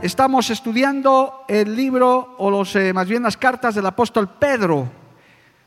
[0.00, 4.88] Estamos estudiando el libro, o los, eh, más bien las cartas del apóstol Pedro.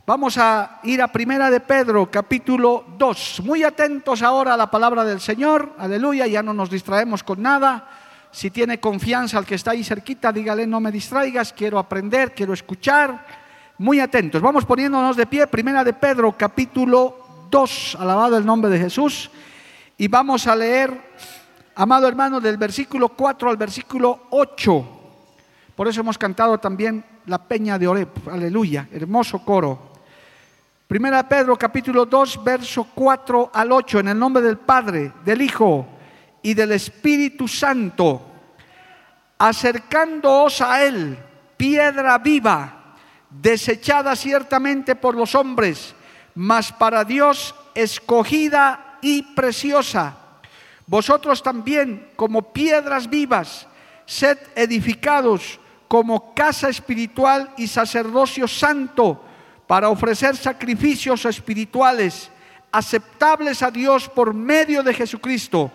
[0.05, 3.41] Vamos a ir a Primera de Pedro, capítulo 2.
[3.43, 5.73] Muy atentos ahora a la palabra del Señor.
[5.77, 7.89] Aleluya, ya no nos distraemos con nada.
[8.31, 12.53] Si tiene confianza al que está ahí cerquita, dígale, no me distraigas, quiero aprender, quiero
[12.53, 13.25] escuchar.
[13.79, 14.41] Muy atentos.
[14.41, 15.45] Vamos poniéndonos de pie.
[15.47, 17.97] Primera de Pedro, capítulo 2.
[17.99, 19.29] Alabado el nombre de Jesús.
[19.97, 21.11] Y vamos a leer
[21.75, 24.99] amado hermano, del versículo 4 al versículo 8.
[25.75, 28.09] Por eso hemos cantado también la peña de Oreb.
[28.29, 29.91] Aleluya, hermoso coro.
[30.87, 35.87] Primera Pedro capítulo 2, verso 4 al 8, en el nombre del Padre, del Hijo
[36.41, 38.21] y del Espíritu Santo,
[39.37, 41.17] acercándoos a Él,
[41.55, 42.95] piedra viva,
[43.29, 45.95] desechada ciertamente por los hombres,
[46.35, 50.20] mas para Dios escogida y preciosa
[50.91, 53.65] vosotros también, como piedras vivas,
[54.05, 59.23] sed edificados como casa espiritual y sacerdocio santo
[59.67, 62.29] para ofrecer sacrificios espirituales
[62.73, 65.71] aceptables a Dios por medio de Jesucristo,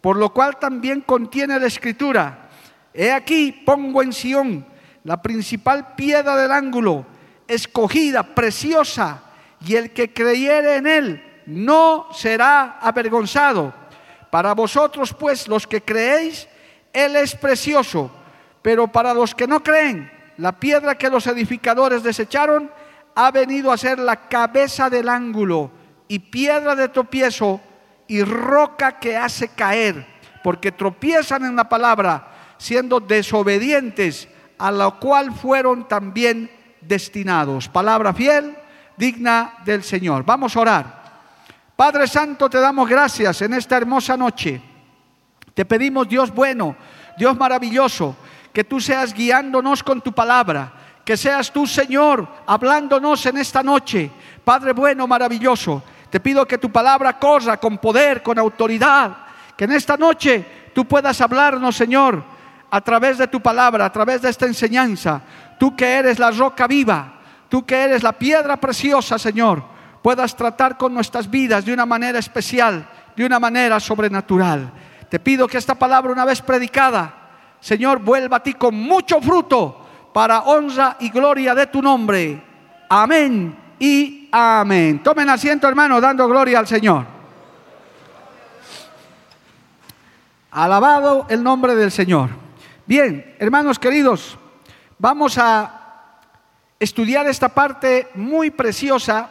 [0.00, 2.48] por lo cual también contiene la escritura.
[2.92, 4.66] He aquí, pongo en Sión
[5.04, 7.06] la principal piedra del ángulo,
[7.46, 9.22] escogida, preciosa,
[9.64, 13.86] y el que creyere en él no será avergonzado.
[14.30, 16.48] Para vosotros, pues, los que creéis,
[16.92, 18.10] Él es precioso,
[18.62, 22.70] pero para los que no creen, la piedra que los edificadores desecharon
[23.14, 25.70] ha venido a ser la cabeza del ángulo
[26.06, 27.60] y piedra de tropiezo
[28.06, 30.06] y roca que hace caer,
[30.42, 32.28] porque tropiezan en la palabra,
[32.58, 36.50] siendo desobedientes, a la cual fueron también
[36.80, 37.68] destinados.
[37.68, 38.56] Palabra fiel,
[38.96, 40.24] digna del Señor.
[40.24, 40.97] Vamos a orar.
[41.78, 44.60] Padre Santo, te damos gracias en esta hermosa noche.
[45.54, 46.74] Te pedimos, Dios bueno,
[47.16, 48.16] Dios maravilloso,
[48.52, 50.72] que tú seas guiándonos con tu palabra,
[51.04, 54.10] que seas tú, Señor, hablándonos en esta noche.
[54.42, 59.16] Padre bueno, maravilloso, te pido que tu palabra corra con poder, con autoridad,
[59.56, 62.24] que en esta noche tú puedas hablarnos, Señor,
[62.72, 65.20] a través de tu palabra, a través de esta enseñanza.
[65.60, 70.76] Tú que eres la roca viva, tú que eres la piedra preciosa, Señor puedas tratar
[70.76, 74.72] con nuestras vidas de una manera especial, de una manera sobrenatural.
[75.08, 77.14] Te pido que esta palabra una vez predicada,
[77.60, 82.42] Señor, vuelva a ti con mucho fruto para honra y gloria de tu nombre.
[82.88, 85.02] Amén y amén.
[85.02, 87.06] Tomen asiento, hermano, dando gloria al Señor.
[90.50, 92.30] Alabado el nombre del Señor.
[92.86, 94.38] Bien, hermanos queridos,
[94.98, 95.74] vamos a
[96.80, 99.30] estudiar esta parte muy preciosa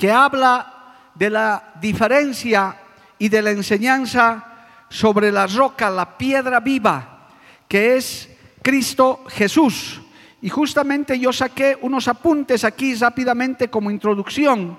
[0.00, 2.74] que habla de la diferencia
[3.18, 4.46] y de la enseñanza
[4.88, 7.28] sobre la roca, la piedra viva,
[7.68, 8.30] que es
[8.62, 10.00] Cristo Jesús.
[10.40, 14.78] Y justamente yo saqué unos apuntes aquí rápidamente como introducción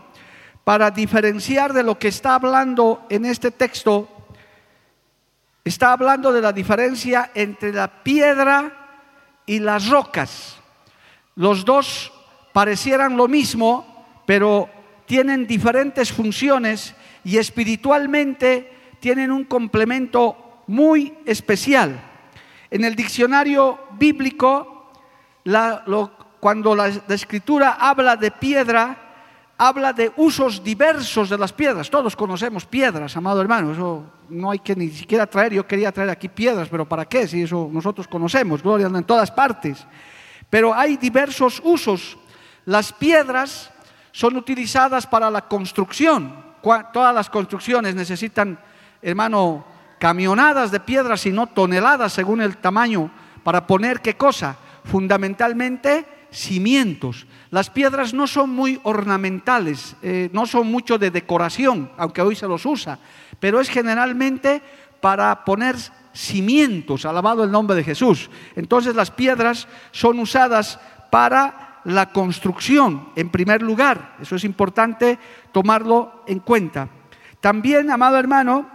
[0.64, 4.10] para diferenciar de lo que está hablando en este texto.
[5.64, 8.72] Está hablando de la diferencia entre la piedra
[9.46, 10.58] y las rocas.
[11.36, 12.12] Los dos
[12.54, 14.81] parecieran lo mismo, pero
[15.12, 16.96] tienen diferentes funciones
[17.26, 22.02] y espiritualmente tienen un complemento muy especial.
[22.70, 24.90] En el diccionario bíblico,
[26.40, 28.98] cuando la, escritura habla de piedra,
[29.58, 31.90] habla de usos diversos de las piedras.
[31.90, 33.74] Todos conocemos piedras, amado hermano.
[33.74, 35.56] Eso no hay que ni siquiera traer.
[35.56, 37.28] Yo quería traer aquí piedras, pero ¿para qué?
[37.28, 39.86] Si eso nosotros conocemos, gloria en todas partes.
[40.50, 42.18] Pero hay diversos usos.
[42.64, 43.72] Las piedras
[44.12, 46.52] son utilizadas para la construcción.
[46.94, 48.60] Todas las construcciones necesitan,
[49.02, 49.66] hermano,
[50.00, 53.12] camionadas de piedras y no toneladas según el tamaño
[53.44, 54.58] para poner qué cosa?
[54.84, 57.28] Fundamentalmente cimientos.
[57.50, 62.48] Las piedras no son muy ornamentales, eh, no son mucho de decoración, aunque hoy se
[62.48, 62.98] los usa,
[63.40, 64.62] pero es generalmente
[65.02, 65.76] para poner
[66.14, 68.30] cimientos, alabado el nombre de Jesús.
[68.56, 70.80] Entonces las piedras son usadas
[71.10, 74.18] para la construcción en primer lugar.
[74.22, 75.18] Eso es importante
[75.52, 76.90] tomarlo en cuenta.
[77.40, 78.70] También, amado hermano,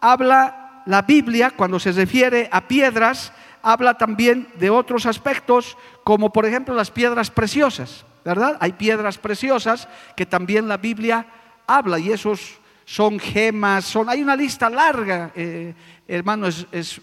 [0.00, 3.32] habla la Biblia cuando se refiere a piedras,
[3.62, 8.56] habla también de otros aspectos, como por ejemplo las piedras preciosas, ¿verdad?
[8.60, 11.26] Hay piedras preciosas que también la Biblia
[11.66, 15.74] habla y esos son gemas, son, hay una lista larga, eh,
[16.08, 17.00] hermano, es, es,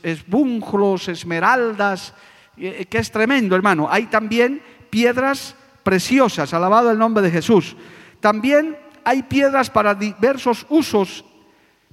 [1.07, 2.13] esmeraldas,
[2.57, 3.88] eh, que es tremendo, hermano.
[3.89, 7.75] Hay también piedras preciosas, alabado el nombre de Jesús.
[8.19, 11.25] También hay piedras para diversos usos.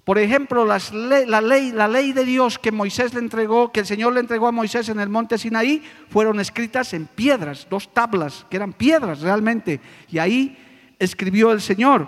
[0.05, 3.87] Por ejemplo, las la, ley, la ley de Dios que Moisés le entregó, que el
[3.87, 8.47] Señor le entregó a Moisés en el monte Sinaí, fueron escritas en piedras, dos tablas,
[8.49, 9.81] que eran piedras realmente.
[10.09, 10.57] Y ahí
[10.99, 12.07] escribió el Señor.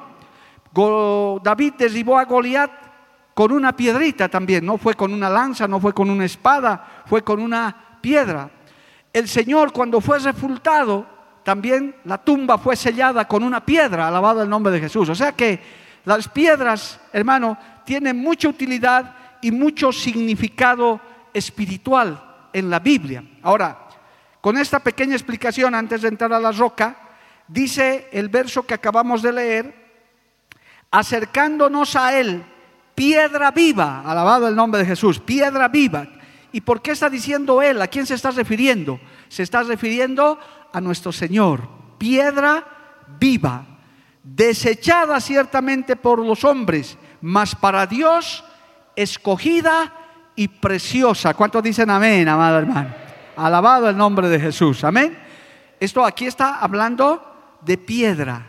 [1.42, 2.70] David derribó a Goliat
[3.34, 7.22] con una piedrita también, no fue con una lanza, no fue con una espada, fue
[7.22, 8.50] con una piedra.
[9.18, 11.04] El Señor cuando fue refultado,
[11.42, 15.08] también la tumba fue sellada con una piedra, alabado el nombre de Jesús.
[15.08, 15.60] O sea que
[16.04, 21.00] las piedras, hermano, tienen mucha utilidad y mucho significado
[21.34, 22.22] espiritual
[22.52, 23.24] en la Biblia.
[23.42, 23.88] Ahora,
[24.40, 26.96] con esta pequeña explicación, antes de entrar a la roca,
[27.48, 29.74] dice el verso que acabamos de leer,
[30.92, 32.44] acercándonos a Él,
[32.94, 36.06] piedra viva, alabado el nombre de Jesús, piedra viva.
[36.52, 37.80] ¿Y por qué está diciendo Él?
[37.82, 38.98] ¿A quién se está refiriendo?
[39.28, 40.38] Se está refiriendo
[40.72, 41.68] a nuestro Señor,
[41.98, 42.64] piedra
[43.18, 43.66] viva,
[44.22, 48.44] desechada ciertamente por los hombres, mas para Dios
[48.96, 49.92] escogida
[50.36, 51.34] y preciosa.
[51.34, 52.90] ¿Cuántos dicen amén, amado hermano?
[53.36, 55.18] Alabado el nombre de Jesús, amén.
[55.80, 58.46] Esto aquí está hablando de piedra,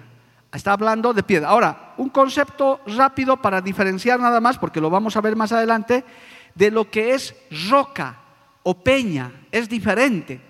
[0.51, 1.49] está hablando de piedra.
[1.49, 6.03] Ahora, un concepto rápido para diferenciar nada más, porque lo vamos a ver más adelante,
[6.59, 7.33] de lo que es
[7.69, 8.19] roca
[8.61, 10.49] o peña, es diferente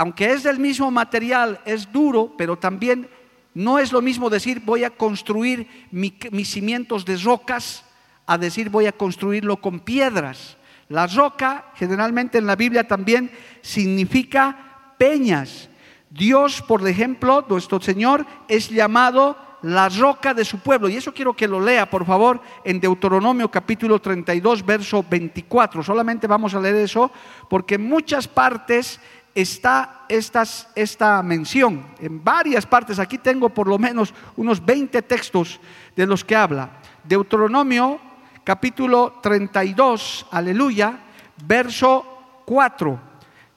[0.00, 3.06] aunque es del mismo material, es duro, pero también
[3.52, 7.84] no es lo mismo decir voy a construir mis cimientos de rocas
[8.24, 10.56] a decir voy a construirlo con piedras.
[10.88, 15.68] La roca generalmente en la Biblia también significa peñas.
[16.08, 20.88] Dios, por ejemplo, nuestro Señor es llamado la roca de su pueblo.
[20.88, 25.82] Y eso quiero que lo lea, por favor, en Deuteronomio capítulo 32, verso 24.
[25.82, 27.10] Solamente vamos a leer eso,
[27.48, 29.00] porque en muchas partes
[29.34, 32.98] está esta mención en varias partes.
[32.98, 35.60] Aquí tengo por lo menos unos 20 textos
[35.94, 36.70] de los que habla.
[37.04, 38.00] Deuteronomio
[38.44, 40.98] capítulo 32, aleluya,
[41.44, 43.00] verso 4.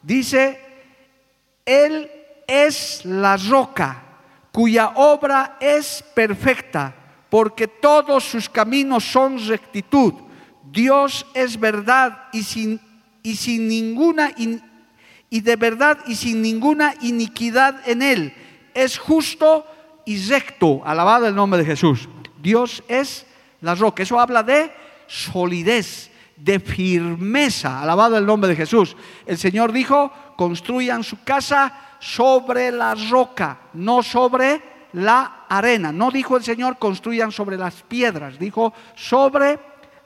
[0.02, 0.60] Dice,
[1.66, 2.10] Él
[2.46, 4.03] es la roca
[4.54, 6.96] cuya obra es perfecta,
[7.30, 10.14] porque todos sus caminos son rectitud.
[10.72, 12.80] Dios es verdad y sin,
[13.24, 18.36] y sin ninguna y de verdad y sin ninguna iniquidad en él.
[18.76, 19.66] Es justo
[20.06, 20.84] y recto.
[20.86, 22.08] Alabado el nombre de Jesús.
[22.40, 23.26] Dios es
[23.62, 24.04] la roca.
[24.04, 24.72] Eso habla de
[25.08, 27.82] solidez, de firmeza.
[27.82, 28.96] Alabado el nombre de Jesús.
[29.26, 34.62] El Señor dijo, construyan su casa sobre la roca, no sobre
[34.92, 35.94] la arena.
[35.94, 38.38] No dijo el Señor, construyan sobre las piedras.
[38.38, 39.58] Dijo, sobre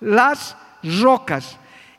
[0.01, 0.55] las
[1.01, 1.57] rocas.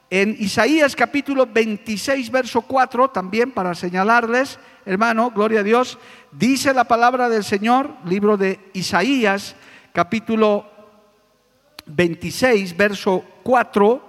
[0.09, 5.99] En Isaías capítulo 26, verso 4, también para señalarles, hermano, gloria a Dios,
[6.31, 9.57] dice la palabra del Señor, libro de Isaías,
[9.93, 10.65] capítulo
[11.87, 14.01] 26, verso 4,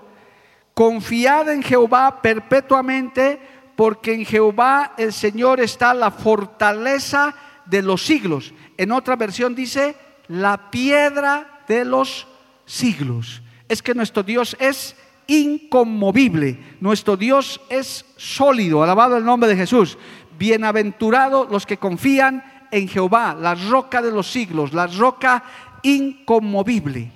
[0.76, 3.42] confiad en Jehová perpetuamente,
[3.80, 7.34] porque en Jehová el Señor está la fortaleza
[7.66, 8.54] de los siglos.
[8.76, 9.96] En otra versión dice,
[10.28, 12.28] la piedra de los
[12.66, 13.42] siglos.
[13.70, 16.60] Es que nuestro Dios es inconmovible.
[16.82, 18.84] Nuestro Dios es sólido.
[18.84, 19.98] Alabado el nombre de Jesús.
[20.38, 25.42] Bienaventurados los que confían en Jehová, la roca de los siglos, la roca
[25.84, 27.14] inconmovible.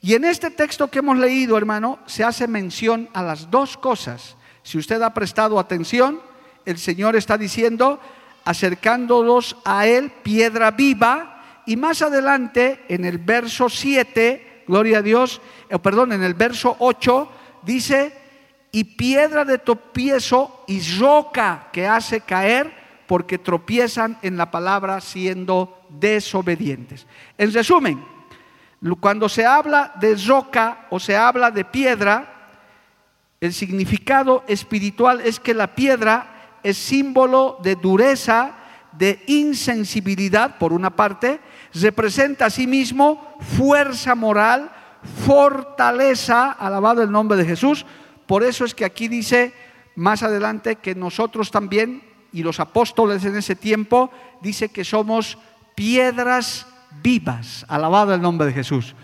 [0.00, 4.38] Y en este texto que hemos leído, hermano, se hace mención a las dos cosas.
[4.62, 6.20] Si usted ha prestado atención,
[6.64, 8.00] el Señor está diciendo,
[8.44, 15.40] acercándolos a Él, piedra viva, y más adelante, en el verso 7, gloria a Dios,
[15.68, 17.30] eh, perdón, en el verso 8,
[17.62, 18.12] dice,
[18.72, 22.72] y piedra de tropiezo y roca que hace caer
[23.06, 27.06] porque tropiezan en la palabra siendo desobedientes.
[27.36, 28.04] En resumen,
[29.00, 32.39] cuando se habla de roca o se habla de piedra,
[33.40, 38.52] el significado espiritual es que la piedra es símbolo de dureza,
[38.92, 41.40] de insensibilidad, por una parte,
[41.72, 44.70] representa a sí mismo fuerza moral,
[45.24, 47.86] fortaleza, alabado el nombre de Jesús.
[48.26, 49.54] Por eso es que aquí dice
[49.96, 55.38] más adelante que nosotros también y los apóstoles en ese tiempo, dice que somos
[55.74, 56.66] piedras
[57.02, 57.64] vivas.
[57.68, 58.94] Alabado el nombre de Jesús.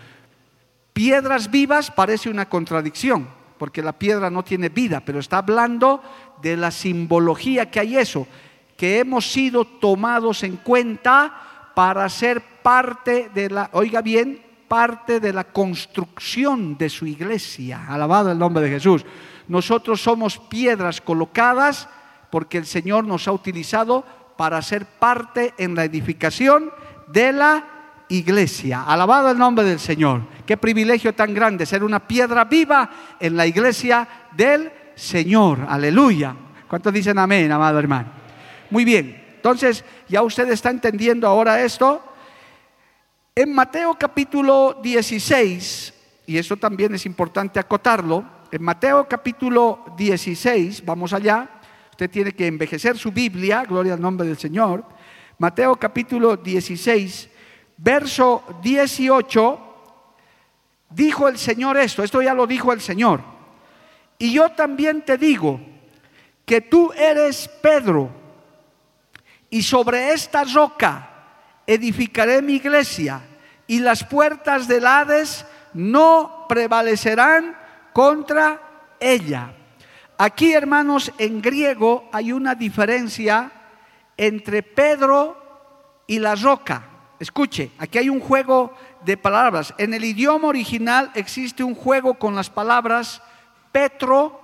[0.93, 3.27] Piedras vivas parece una contradicción,
[3.57, 6.01] porque la piedra no tiene vida, pero está hablando
[6.41, 8.27] de la simbología que hay eso,
[8.75, 15.33] que hemos sido tomados en cuenta para ser parte de la, oiga bien, parte de
[15.33, 17.85] la construcción de su iglesia.
[17.87, 19.05] Alabado el nombre de Jesús.
[19.47, 21.87] Nosotros somos piedras colocadas
[22.29, 24.03] porque el Señor nos ha utilizado
[24.35, 26.71] para ser parte en la edificación
[27.07, 27.65] de la
[28.09, 28.83] iglesia.
[28.83, 30.21] Alabado el nombre del Señor.
[30.47, 32.89] Qué privilegio tan grande ser una piedra viva
[33.19, 35.65] en la iglesia del Señor.
[35.67, 36.33] Aleluya.
[36.69, 38.07] ¿Cuántos dicen amén, amado hermano?
[38.69, 39.25] Muy bien.
[39.35, 42.01] Entonces, ya usted está entendiendo ahora esto.
[43.35, 45.93] En Mateo capítulo 16,
[46.27, 51.49] y eso también es importante acotarlo, en Mateo capítulo 16, vamos allá,
[51.91, 54.85] usted tiene que envejecer su Biblia, gloria al nombre del Señor.
[55.39, 57.29] Mateo capítulo 16,
[57.77, 59.66] verso 18,
[60.89, 63.21] dijo el Señor esto, esto ya lo dijo el Señor.
[64.17, 65.59] Y yo también te digo
[66.45, 68.09] que tú eres Pedro,
[69.49, 71.09] y sobre esta roca
[71.65, 73.21] edificaré mi iglesia,
[73.67, 77.57] y las puertas del Hades no prevalecerán
[77.93, 78.61] contra
[78.99, 79.53] ella.
[80.17, 83.51] Aquí, hermanos, en griego hay una diferencia
[84.15, 86.83] entre Pedro y la roca.
[87.19, 88.73] Escuche, aquí hay un juego
[89.07, 89.73] de palabras.
[89.77, 93.21] En el idioma original existe un juego con las palabras
[93.71, 94.41] Petro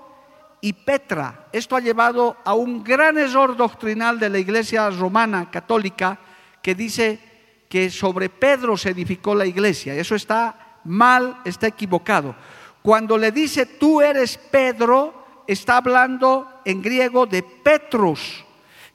[0.62, 1.48] y Petra.
[1.52, 6.18] Esto ha llevado a un gran error doctrinal de la iglesia romana católica
[6.62, 7.20] que dice
[7.68, 9.96] que sobre Pedro se edificó la iglesia.
[9.96, 12.34] Eso está mal, está equivocado.
[12.82, 18.46] Cuando le dice tú eres Pedro, está hablando en griego de Petros,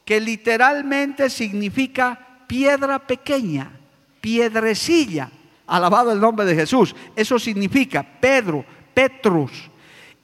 [0.02, 3.70] que literalmente significa piedra pequeña,
[4.22, 5.32] piedrecilla.
[5.68, 6.96] Alabado el nombre de Jesús.
[7.14, 9.70] Eso significa Pedro, Petrus.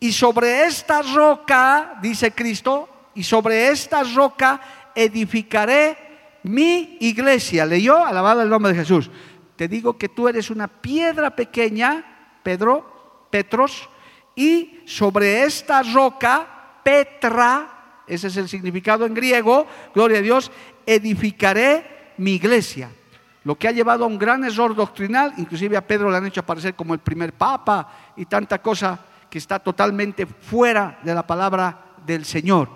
[0.00, 4.60] Y sobre esta roca, dice Cristo, y sobre esta roca
[4.94, 5.96] edificaré
[6.42, 7.64] mi iglesia.
[7.64, 8.04] ¿Leyó?
[8.04, 9.10] Alabado el nombre de Jesús.
[9.56, 13.88] Te digo que tú eres una piedra pequeña, Pedro, Petros,
[14.34, 20.50] y sobre esta roca, Petra, ese es el significado en griego, gloria a Dios,
[20.86, 22.90] edificaré mi iglesia.
[23.44, 26.40] Lo que ha llevado a un gran error doctrinal, inclusive a Pedro le han hecho
[26.40, 28.98] aparecer como el primer papa y tanta cosa
[29.28, 32.68] que está totalmente fuera de la palabra del Señor.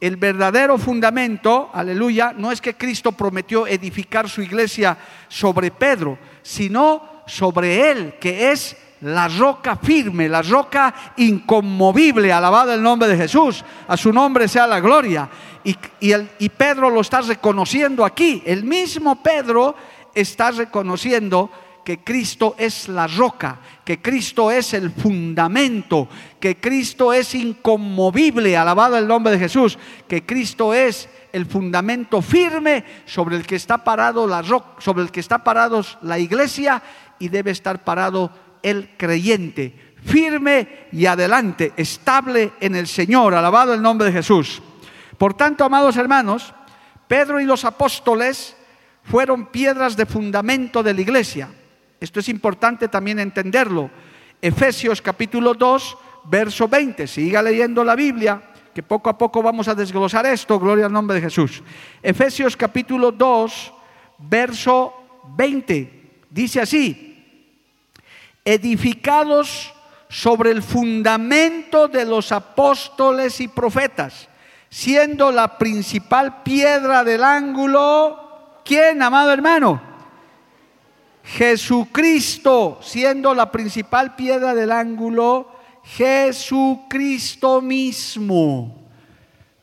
[0.00, 4.96] El verdadero fundamento, aleluya, no es que Cristo prometió edificar su iglesia
[5.28, 12.82] sobre Pedro, sino sobre él, que es la roca firme, la roca inconmovible, alabado el
[12.82, 15.28] nombre de Jesús, a su nombre sea la gloria.
[15.64, 19.74] Y, y, Pedro lo está reconociendo aquí, el mismo Pedro
[20.14, 21.50] está reconociendo
[21.84, 28.96] que Cristo es la roca, que Cristo es el fundamento, que Cristo es inconmovible, alabado
[28.96, 34.26] el nombre de Jesús, que Cristo es el fundamento firme sobre el que está parado
[34.26, 36.82] la roca, sobre el que está parado la iglesia
[37.18, 38.30] y debe estar parado
[38.62, 44.62] el creyente, firme y adelante, estable en el Señor, alabado el nombre de Jesús.
[45.16, 46.54] Por tanto, amados hermanos,
[47.08, 48.56] Pedro y los apóstoles
[49.10, 51.48] fueron piedras de fundamento de la iglesia.
[51.98, 53.90] Esto es importante también entenderlo.
[54.40, 57.06] Efesios capítulo 2, verso 20.
[57.08, 58.40] Siga leyendo la Biblia,
[58.72, 60.60] que poco a poco vamos a desglosar esto.
[60.60, 61.60] Gloria al nombre de Jesús.
[62.00, 63.72] Efesios capítulo 2,
[64.18, 64.94] verso
[65.36, 66.00] 20.
[66.30, 67.08] Dice así
[68.44, 69.72] edificados
[70.08, 74.28] sobre el fundamento de los apóstoles y profetas,
[74.68, 78.29] siendo la principal piedra del ángulo,
[78.70, 79.82] ¿quién, amado hermano?
[81.24, 85.50] Jesucristo, siendo la principal piedra del ángulo,
[85.82, 88.88] Jesucristo mismo.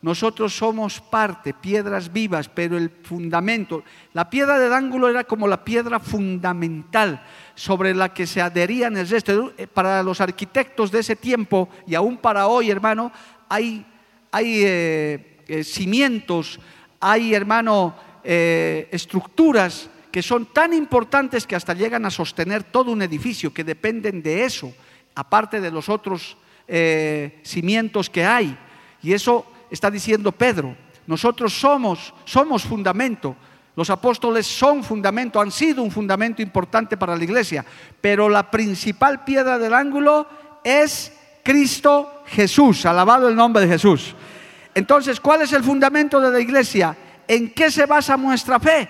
[0.02, 5.64] Nosotros somos parte, piedras vivas, pero el fundamento, la piedra del ángulo era como la
[5.64, 7.24] piedra fundamental
[7.56, 9.54] sobre la que se adherían el resto.
[9.74, 13.14] Para los arquitectos de ese tiempo y aún para hoy, hermano,
[13.48, 13.86] hay,
[14.34, 16.60] hay eh, eh, cimientos,
[17.00, 17.96] hay, hermano,
[18.30, 24.22] estructuras que son tan importantes que hasta llegan a sostener todo un edificio, que dependen
[24.22, 24.74] de eso,
[25.16, 26.36] aparte de los otros
[27.44, 28.58] cimientos que hay.
[29.02, 30.76] Y eso está diciendo Pedro.
[31.06, 33.36] Nosotros somos, somos fundamento.
[33.78, 37.64] Los apóstoles son fundamento, han sido un fundamento importante para la iglesia,
[38.02, 40.28] pero la principal piedra del ángulo
[40.64, 44.16] es Cristo Jesús, alabado el nombre de Jesús.
[44.74, 46.98] Entonces, ¿cuál es el fundamento de la iglesia?
[47.28, 48.88] ¿En qué se basa nuestra fe?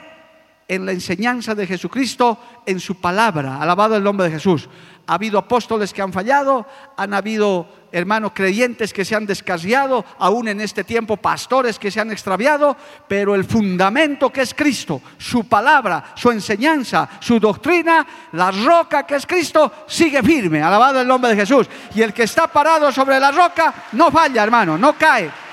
[0.67, 3.60] En la enseñanza de Jesucristo, en su palabra.
[3.60, 4.70] Alabado el nombre de Jesús.
[5.08, 6.67] Ha habido apóstoles que han fallado,
[6.98, 12.01] han habido hermanos creyentes que se han descarriado, aún en este tiempo pastores que se
[12.01, 12.75] han extraviado,
[13.08, 19.15] pero el fundamento que es Cristo, su palabra, su enseñanza, su doctrina, la roca que
[19.15, 20.62] es Cristo, sigue firme.
[20.62, 21.67] Alabado el nombre de Jesús.
[21.96, 25.47] Y el que está parado sobre la roca no falla, hermano, no cae.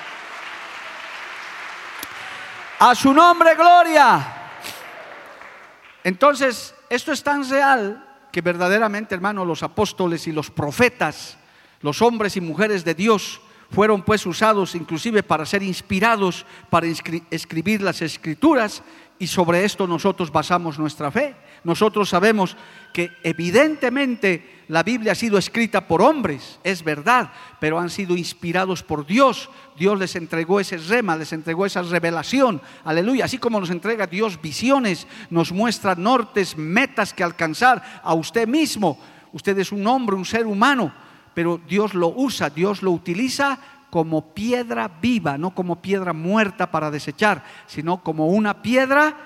[2.78, 4.42] A su nombre, gloria.
[6.02, 11.38] Entonces, esto es tan real que verdaderamente, hermano, los apóstoles y los profetas,
[11.80, 13.40] los hombres y mujeres de Dios,
[13.70, 16.86] fueron pues usados inclusive para ser inspirados para
[17.30, 18.82] escribir las escrituras
[19.18, 21.34] y sobre esto nosotros basamos nuestra fe.
[21.62, 22.56] Nosotros sabemos
[22.92, 28.82] que evidentemente la Biblia ha sido escrita por hombres, es verdad, pero han sido inspirados
[28.82, 29.48] por Dios.
[29.76, 32.60] Dios les entregó ese rema, les entregó esa revelación.
[32.84, 33.24] Aleluya.
[33.24, 38.98] Así como nos entrega Dios visiones, nos muestra nortes, metas que alcanzar a usted mismo.
[39.32, 40.92] Usted es un hombre, un ser humano,
[41.34, 43.58] pero Dios lo usa, Dios lo utiliza
[43.90, 49.16] como piedra viva, no como piedra muerta para desechar, sino como una piedra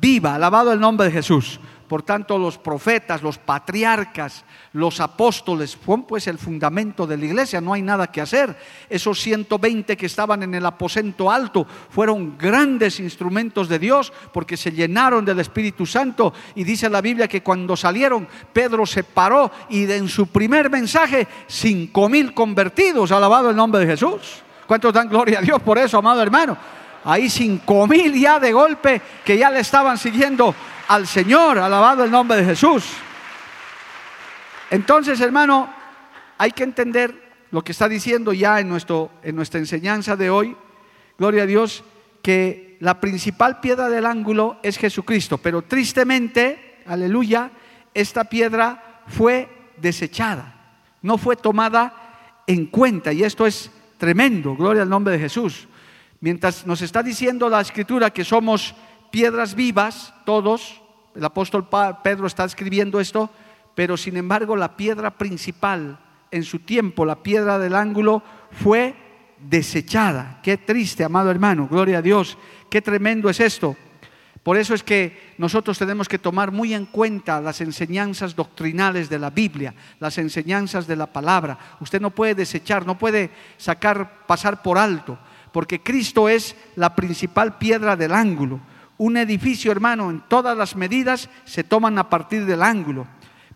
[0.00, 0.34] viva.
[0.34, 1.60] Alabado el nombre de Jesús.
[1.92, 7.60] Por tanto, los profetas, los patriarcas, los apóstoles fueron pues el fundamento de la iglesia,
[7.60, 8.56] no hay nada que hacer.
[8.88, 14.72] Esos 120 que estaban en el aposento alto fueron grandes instrumentos de Dios porque se
[14.72, 19.82] llenaron del Espíritu Santo y dice la Biblia que cuando salieron Pedro se paró y
[19.92, 24.40] en su primer mensaje cinco mil convertidos, alabado el nombre de Jesús.
[24.66, 26.56] ¿Cuántos dan gloria a Dios por eso, amado hermano?
[27.04, 30.54] Ahí cinco mil ya de golpe que ya le estaban siguiendo
[30.92, 32.84] al Señor, alabado el nombre de Jesús.
[34.70, 35.72] Entonces, hermano,
[36.36, 40.54] hay que entender lo que está diciendo ya en, nuestro, en nuestra enseñanza de hoy,
[41.16, 41.82] gloria a Dios,
[42.20, 47.50] que la principal piedra del ángulo es Jesucristo, pero tristemente, aleluya,
[47.94, 54.90] esta piedra fue desechada, no fue tomada en cuenta, y esto es tremendo, gloria al
[54.90, 55.68] nombre de Jesús.
[56.20, 58.74] Mientras nos está diciendo la escritura que somos
[59.10, 60.81] piedras vivas, todos,
[61.14, 61.68] el apóstol
[62.02, 63.30] Pedro está escribiendo esto,
[63.74, 65.98] pero sin embargo la piedra principal
[66.30, 68.94] en su tiempo, la piedra del ángulo, fue
[69.38, 70.40] desechada.
[70.42, 72.38] Qué triste, amado hermano, gloria a Dios,
[72.70, 73.76] qué tremendo es esto.
[74.42, 79.20] Por eso es que nosotros tenemos que tomar muy en cuenta las enseñanzas doctrinales de
[79.20, 81.58] la Biblia, las enseñanzas de la palabra.
[81.78, 85.16] Usted no puede desechar, no puede sacar, pasar por alto,
[85.52, 88.58] porque Cristo es la principal piedra del ángulo.
[89.02, 93.04] Un edificio, hermano, en todas las medidas se toman a partir del ángulo.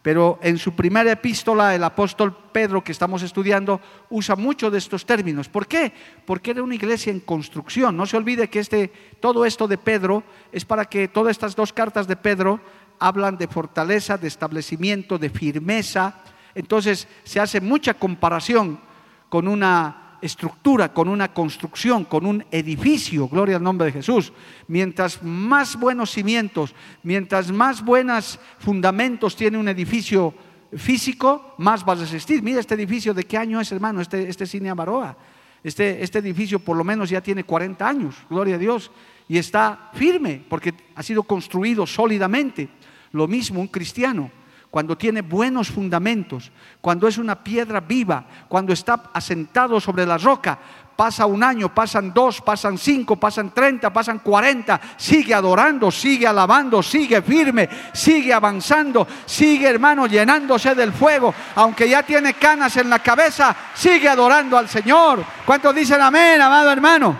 [0.02, 3.80] Pero en su primera epístola, el apóstol Pedro, que estamos estudiando,
[4.10, 5.48] usa mucho de estos términos.
[5.48, 5.92] ¿Por qué?
[6.24, 7.96] Porque era una iglesia en construcción.
[7.96, 8.88] No se olvide que este,
[9.20, 12.58] todo esto de Pedro es para que todas estas dos cartas de Pedro
[12.98, 16.24] hablan de fortaleza, de establecimiento, de firmeza.
[16.56, 18.80] Entonces se hace mucha comparación
[19.28, 24.32] con una estructura, con una construcción, con un edificio, gloria al nombre de Jesús.
[24.68, 30.34] Mientras más buenos cimientos, mientras más buenos fundamentos tiene un edificio
[30.76, 32.42] físico, más va a resistir.
[32.42, 34.00] Mira este edificio, ¿de qué año es, hermano?
[34.00, 35.16] Este, este cine Baroa.
[35.64, 38.90] Este, este edificio por lo menos ya tiene 40 años, gloria a Dios,
[39.26, 42.68] y está firme porque ha sido construido sólidamente.
[43.12, 44.30] Lo mismo un cristiano
[44.76, 50.58] cuando tiene buenos fundamentos, cuando es una piedra viva, cuando está asentado sobre la roca,
[50.94, 56.82] pasa un año, pasan dos, pasan cinco, pasan treinta, pasan cuarenta, sigue adorando, sigue alabando,
[56.82, 62.98] sigue firme, sigue avanzando, sigue hermano llenándose del fuego, aunque ya tiene canas en la
[62.98, 65.24] cabeza, sigue adorando al Señor.
[65.46, 67.16] ¿Cuántos dicen amén, amado hermano?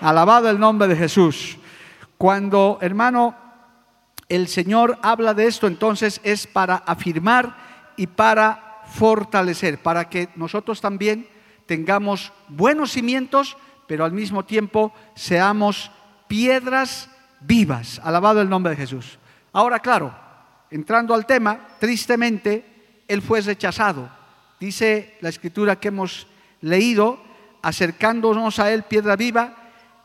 [0.00, 1.58] Alabado el nombre de Jesús.
[2.16, 3.47] Cuando, hermano,
[4.28, 7.56] el Señor habla de esto, entonces es para afirmar
[7.96, 11.28] y para fortalecer, para que nosotros también
[11.66, 15.90] tengamos buenos cimientos, pero al mismo tiempo seamos
[16.26, 17.10] piedras
[17.40, 18.00] vivas.
[18.04, 19.18] Alabado el nombre de Jesús.
[19.52, 20.14] Ahora, claro,
[20.70, 24.10] entrando al tema, tristemente, Él fue rechazado.
[24.60, 26.26] Dice la escritura que hemos
[26.60, 27.20] leído,
[27.62, 29.54] acercándonos a Él, piedra viva,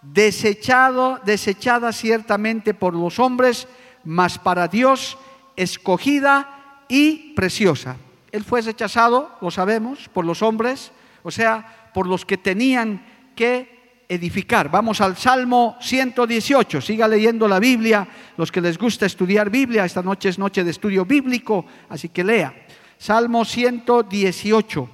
[0.02, 3.68] desechado, desechada ciertamente por los hombres,
[4.04, 5.18] mas para Dios
[5.56, 7.98] escogida y preciosa.
[8.32, 14.04] Él fue rechazado, lo sabemos, por los hombres, o sea, por los que tenían que
[14.10, 14.70] edificar.
[14.70, 20.02] Vamos al Salmo 118, siga leyendo la Biblia, los que les gusta estudiar Biblia, esta
[20.02, 22.54] noche es noche de estudio bíblico, así que lea.
[22.98, 24.90] Salmo 118,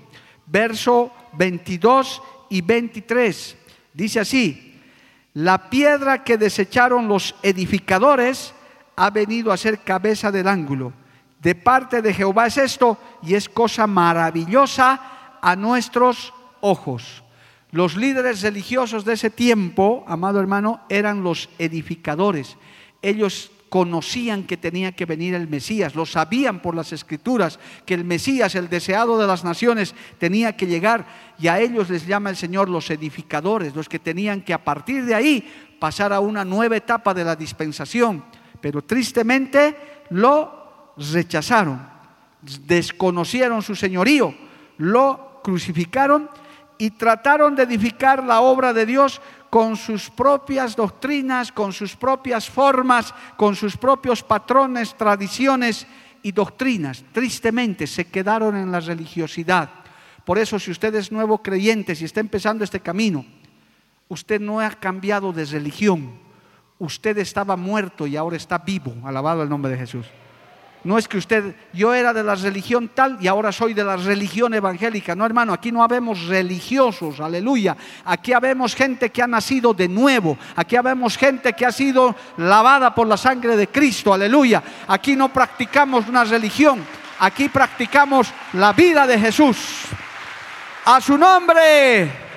[0.48, 3.58] verso 22 y 23.
[3.94, 4.82] Dice así,
[5.34, 8.54] la piedra que desecharon los edificadores
[9.00, 10.92] ha venido a ser cabeza del ángulo.
[11.42, 17.24] De parte de Jehová es esto y es cosa maravillosa a nuestros ojos.
[17.72, 22.58] Los líderes religiosos de ese tiempo, amado hermano, eran los edificadores.
[23.02, 28.04] Ellos conocían que tenía que venir el Mesías, lo sabían por las escrituras, que el
[28.04, 31.06] Mesías, el deseado de las naciones, tenía que llegar
[31.40, 35.06] y a ellos les llama el Señor los edificadores, los que tenían que a partir
[35.06, 38.26] de ahí pasar a una nueva etapa de la dispensación.
[38.62, 41.88] Pero tristemente lo rechazaron,
[42.66, 44.34] desconocieron su señorío,
[44.78, 46.30] lo crucificaron
[46.78, 52.50] y trataron de edificar la obra de Dios con sus propias doctrinas, con sus propias
[52.50, 55.88] formas, con sus propios patrones, tradiciones
[56.22, 57.04] y doctrinas.
[57.12, 59.70] Tristemente se quedaron en la religiosidad.
[60.24, 63.26] Por eso si usted es nuevo creyente, si está empezando este camino,
[64.08, 66.29] usted no ha cambiado de religión.
[66.80, 68.96] Usted estaba muerto y ahora está vivo.
[69.06, 70.06] Alabado el nombre de Jesús.
[70.82, 73.98] No es que usted, yo era de la religión tal y ahora soy de la
[73.98, 75.14] religión evangélica.
[75.14, 77.76] No, hermano, aquí no habemos religiosos, aleluya.
[78.06, 80.38] Aquí habemos gente que ha nacido de nuevo.
[80.56, 84.64] Aquí habemos gente que ha sido lavada por la sangre de Cristo, aleluya.
[84.88, 86.80] Aquí no practicamos una religión,
[87.20, 89.58] aquí practicamos la vida de Jesús.
[90.86, 92.29] A su nombre.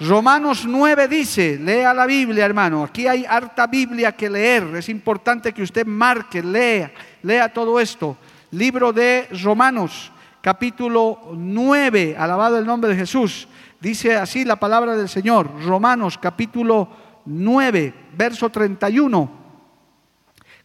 [0.00, 2.84] Romanos 9 dice, lea la Biblia, hermano.
[2.84, 4.76] Aquí hay harta Biblia que leer.
[4.76, 8.16] Es importante que usted marque, lea, lea todo esto.
[8.52, 13.48] Libro de Romanos, capítulo 9, alabado el nombre de Jesús.
[13.80, 15.50] Dice así la palabra del Señor.
[15.64, 16.88] Romanos, capítulo
[17.24, 19.30] 9, verso 31.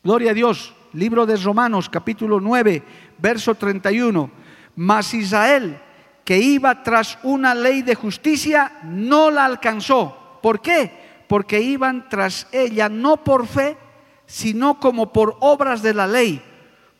[0.03, 0.75] Gloria a Dios.
[0.93, 2.83] Libro de Romanos, capítulo 9,
[3.17, 4.29] verso 31.
[4.75, 5.79] Mas Israel
[6.23, 10.39] que iba tras una ley de justicia, no la alcanzó.
[10.41, 10.91] ¿Por qué?
[11.27, 13.77] Porque iban tras ella no por fe,
[14.25, 16.41] sino como por obras de la ley,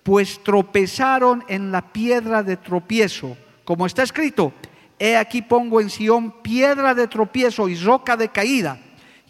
[0.03, 3.37] pues tropezaron en la piedra de tropiezo.
[3.63, 4.53] Como está escrito,
[4.99, 8.77] he aquí pongo en Sión piedra de tropiezo y roca de caída,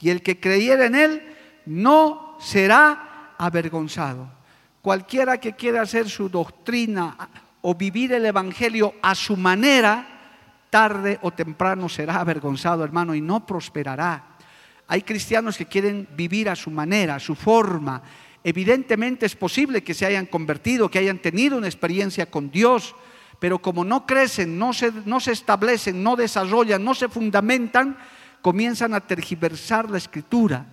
[0.02, 4.28] y el que creyera en él no será avergonzado.
[4.82, 7.16] Cualquiera que quiera hacer su doctrina
[7.66, 10.06] o vivir el Evangelio a su manera,
[10.70, 14.36] tarde o temprano será avergonzado, hermano, y no prosperará.
[14.88, 18.04] Hay cristianos que quieren vivir a su manera, a su forma.
[18.44, 22.96] Evidentemente es posible que se hayan convertido, que hayan tenido una experiencia con Dios,
[23.40, 27.98] pero como no crecen, no se, no se establecen, no desarrollan, no se fundamentan,
[28.42, 30.66] comienzan a tergiversar la escritura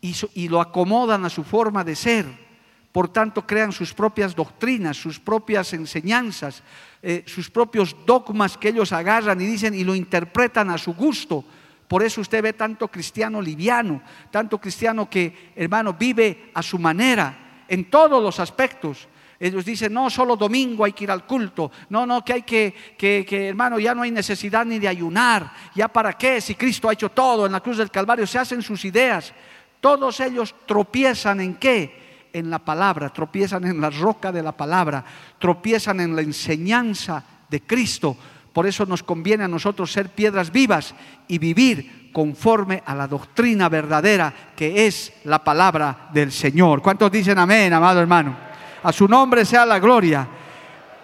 [0.00, 2.51] y, y lo acomodan a su forma de ser
[2.92, 6.62] por tanto crean sus propias doctrinas, sus propias enseñanzas,
[7.02, 11.42] eh, sus propios dogmas que ellos agarran y dicen y lo interpretan a su gusto.
[11.88, 17.64] Por eso usted ve tanto cristiano liviano, tanto cristiano que, hermano, vive a su manera,
[17.66, 19.08] en todos los aspectos.
[19.40, 21.70] Ellos dicen, no, solo domingo hay que ir al culto.
[21.88, 25.52] No, no, que hay que, que, que, hermano, ya no hay necesidad ni de ayunar.
[25.74, 26.40] ¿Ya para qué?
[26.40, 29.32] Si Cristo ha hecho todo en la cruz del Calvario, se hacen sus ideas.
[29.80, 32.01] Todos ellos tropiezan en qué?
[32.32, 35.04] En la palabra, tropiezan en la roca de la palabra,
[35.38, 38.16] tropiezan en la enseñanza de Cristo.
[38.52, 40.94] Por eso nos conviene a nosotros ser piedras vivas
[41.28, 46.82] y vivir conforme a la doctrina verdadera que es la palabra del Señor.
[46.82, 48.36] ¿Cuántos dicen amén, amado hermano?
[48.82, 50.28] A su nombre sea la gloria.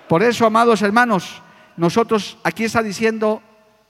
[0.08, 1.42] Por eso, amados hermanos,
[1.76, 3.42] nosotros aquí está diciendo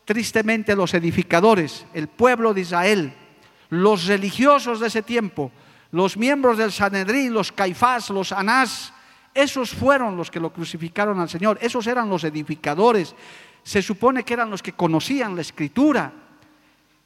[0.05, 3.13] tristemente los edificadores, el pueblo de Israel,
[3.71, 5.51] los religiosos de ese tiempo,
[5.91, 8.93] los miembros del Sanedrín, los Caifás, los Anás,
[9.35, 13.15] esos fueron los que lo crucificaron al Señor, esos eran los edificadores,
[13.63, 16.13] se supone que eran los que conocían la escritura.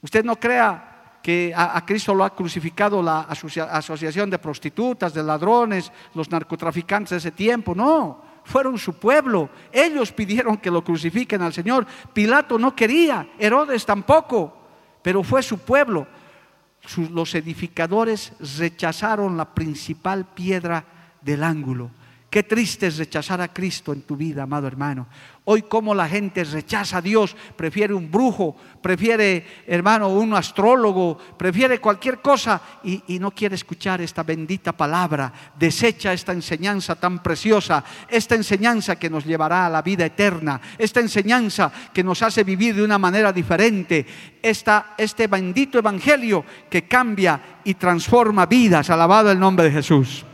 [0.01, 5.93] Usted no crea que a, Cristo lo ha crucificado la asociación de prostitutas, de ladrones,
[6.15, 11.53] los narcotraficantes de ese tiempo, no, fueron su pueblo, ellos pidieron que lo crucifiquen al
[11.53, 14.57] Señor, Pilato no quería, Herodes tampoco,
[15.01, 16.07] pero fue su pueblo
[17.11, 20.85] los edificadores rechazaron la principal piedra
[21.21, 21.91] del ángulo.
[22.33, 25.07] Qué triste es rechazar a Cristo en tu vida, amado hermano.
[25.45, 31.79] Hoy como la gente rechaza a Dios, prefiere un brujo, prefiere, hermano, un astrólogo, prefiere
[31.79, 35.31] cualquier cosa y, y, no quiere escuchar esta bendita palabra.
[35.59, 41.01] Desecha esta enseñanza tan preciosa, esta enseñanza que nos llevará a la vida eterna, esta
[41.01, 44.07] enseñanza que nos hace vivir de una manera diferente,
[44.41, 48.89] esta, este bendito evangelio que cambia y transforma vidas.
[48.89, 50.25] Alabado el nombre de Jesús.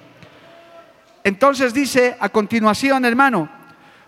[1.29, 3.51] Entonces dice a continuación, hermano,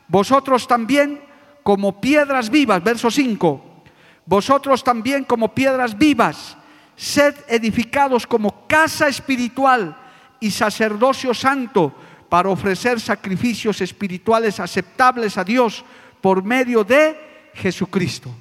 [0.08, 1.20] vosotros también
[1.62, 3.82] como piedras vivas, verso 5,
[4.24, 6.56] vosotros también como piedras vivas,
[6.96, 9.94] sed edificados como casa espiritual
[10.40, 11.94] y sacerdocio santo
[12.30, 15.84] para ofrecer sacrificios espirituales aceptables a Dios
[16.22, 18.34] por medio de Jesucristo.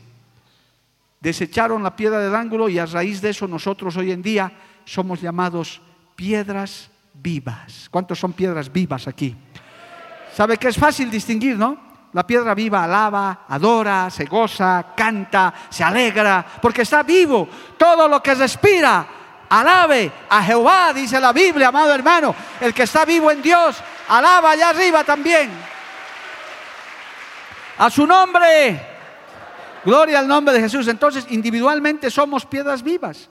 [1.20, 4.54] Desecharon la piedra del ángulo y a raíz de eso nosotros hoy en día
[4.86, 5.82] somos llamados
[6.16, 7.88] piedras vivas.
[7.90, 9.36] ¿Cuántos son piedras vivas aquí?
[10.36, 11.90] ¿Sabe que es fácil distinguir, no?
[12.14, 17.48] La piedra viva alaba, adora, se goza, canta, se alegra, porque está vivo.
[17.78, 19.06] Todo lo que respira,
[19.50, 22.34] alabe a Jehová, dice la Biblia, amado hermano.
[22.60, 25.52] El que está vivo en Dios, alaba allá arriba también.
[27.78, 28.88] A su nombre.
[29.86, 30.88] Gloria al nombre de Jesús.
[30.88, 33.30] Entonces, individualmente somos piedras vivas.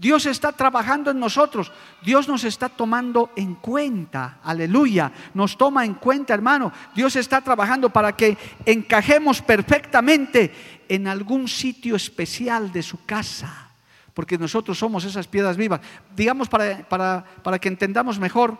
[0.00, 1.70] Dios está trabajando en nosotros.
[2.02, 4.38] Dios nos está tomando en cuenta.
[4.42, 5.12] Aleluya.
[5.34, 6.72] Nos toma en cuenta, hermano.
[6.94, 10.54] Dios está trabajando para que encajemos perfectamente
[10.88, 13.72] en algún sitio especial de su casa.
[14.14, 15.82] Porque nosotros somos esas piedras vivas.
[16.16, 18.56] Digamos para, para, para que entendamos mejor,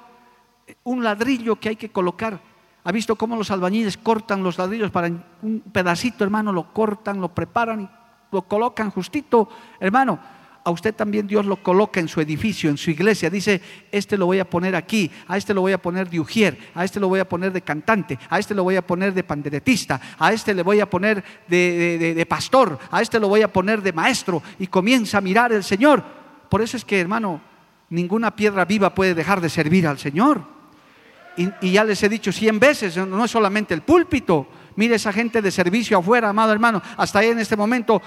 [0.84, 2.38] un ladrillo que hay que colocar.
[2.84, 5.06] ¿Ha visto cómo los albañiles cortan los ladrillos para
[5.40, 6.52] un pedacito, hermano?
[6.52, 7.88] Lo cortan, lo preparan y
[8.30, 9.48] lo colocan justito,
[9.80, 10.18] hermano
[10.62, 13.30] a usted también Dios lo coloca en su edificio, en su iglesia.
[13.30, 16.58] Dice, este lo voy a poner aquí, a este lo voy a poner de ujier,
[16.74, 19.24] a este lo voy a poner de cantante, a este lo voy a poner de
[19.24, 23.82] panderetista, a este le voy a poner de, pastor, a este lo voy a poner
[23.82, 24.42] de maestro.
[24.58, 26.04] Y comienza a mirar el Señor.
[26.48, 27.40] Por eso es que, hermano,
[27.88, 30.42] ninguna piedra viva puede dejar de servir al Señor.
[31.36, 34.46] Y, y ya les he dicho cien veces, no es solamente el púlpito.
[34.76, 36.82] Mire esa gente de servicio afuera, amado hermano.
[36.96, 38.00] Hasta ahí en este momento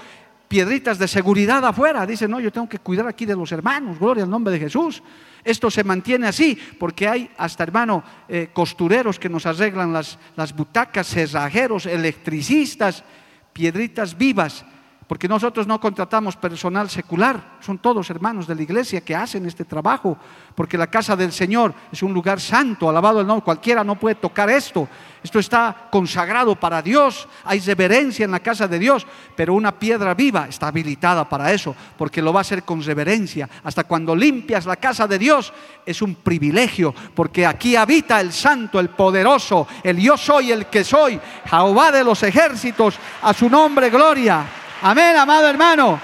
[0.48, 2.06] piedritas de seguridad afuera.
[2.06, 5.02] Dice, no, yo tengo que cuidar aquí de los hermanos, gloria al nombre de Jesús.
[5.42, 10.54] Esto se mantiene así porque hay hasta, hermano, eh, costureros que nos arreglan las, las
[10.54, 13.04] butacas, cerrajeros, electricistas,
[13.52, 14.64] piedritas vivas
[15.06, 19.64] porque nosotros no contratamos personal secular, son todos hermanos de la iglesia que hacen este
[19.64, 20.16] trabajo,
[20.54, 24.14] porque la casa del Señor es un lugar santo, alabado el nombre, cualquiera no puede
[24.14, 24.88] tocar esto,
[25.22, 30.14] esto está consagrado para Dios, hay reverencia en la casa de Dios, pero una piedra
[30.14, 33.48] viva está habilitada para eso, porque lo va a hacer con reverencia.
[33.62, 35.52] Hasta cuando limpias la casa de Dios
[35.86, 40.84] es un privilegio, porque aquí habita el santo, el poderoso, el yo soy el que
[40.84, 44.44] soy, Jehová de los ejércitos, a su nombre gloria.
[44.86, 45.98] Amén, amado hermano.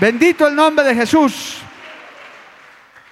[0.00, 1.58] Bendito el nombre de Jesús.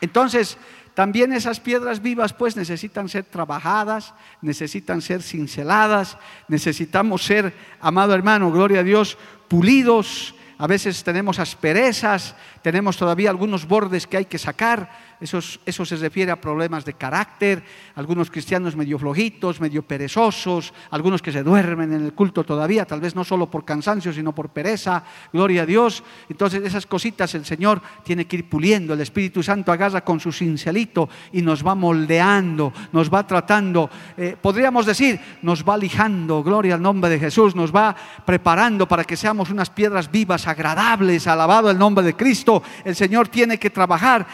[0.01, 0.59] Entonces,
[0.93, 8.51] también esas piedras vivas pues necesitan ser trabajadas, necesitan ser cinceladas, necesitamos ser, amado hermano,
[8.51, 10.35] gloria a Dios, pulidos.
[10.59, 14.91] A veces tenemos asperezas, tenemos todavía algunos bordes que hay que sacar,
[15.21, 17.63] eso, eso se refiere a problemas de carácter,
[17.97, 23.01] algunos cristianos medio flojitos, medio perezosos, algunos que se duermen en el culto todavía, tal
[23.01, 26.05] vez no solo por cansancio, sino por pereza, gloria a Dios.
[26.29, 30.31] Entonces esas cositas el Señor tiene que ir puliendo, el Espíritu Santo agarra con su
[30.31, 36.75] cincelito y nos va moldeando, nos va tratando, eh, podríamos decir, nos va lijando, gloria
[36.75, 37.95] al nombre de Jesús, nos va
[38.25, 42.48] preparando para que seamos unas piedras vivas, agradables, alabado el nombre de Cristo.
[42.85, 44.27] El Señor tiene que trabajar.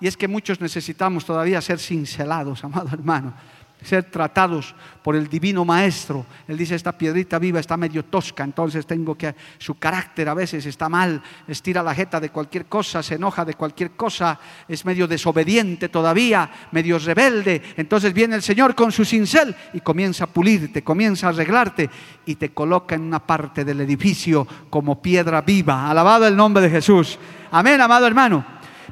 [0.00, 3.34] Y es que muchos necesitamos todavía ser cincelados, amado hermano,
[3.82, 6.26] ser tratados por el divino maestro.
[6.46, 10.66] Él dice, esta piedrita viva está medio tosca, entonces tengo que, su carácter a veces
[10.66, 15.06] está mal, estira la jeta de cualquier cosa, se enoja de cualquier cosa, es medio
[15.06, 17.62] desobediente todavía, medio rebelde.
[17.76, 21.88] Entonces viene el Señor con su cincel y comienza a pulirte, comienza a arreglarte
[22.26, 25.88] y te coloca en una parte del edificio como piedra viva.
[25.88, 27.18] Alabado el nombre de Jesús.
[27.50, 28.44] Amén, amado hermano.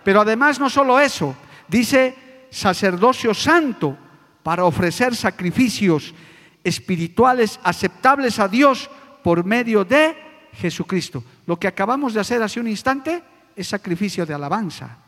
[0.04, 1.34] Pero además no solo eso,
[1.68, 3.98] dice sacerdocio santo
[4.46, 6.14] para ofrecer sacrificios
[6.62, 8.88] espirituales aceptables a Dios
[9.24, 10.16] por medio de
[10.52, 11.24] Jesucristo.
[11.46, 13.24] Lo que acabamos de hacer hace un instante
[13.56, 14.98] es sacrificio de alabanza.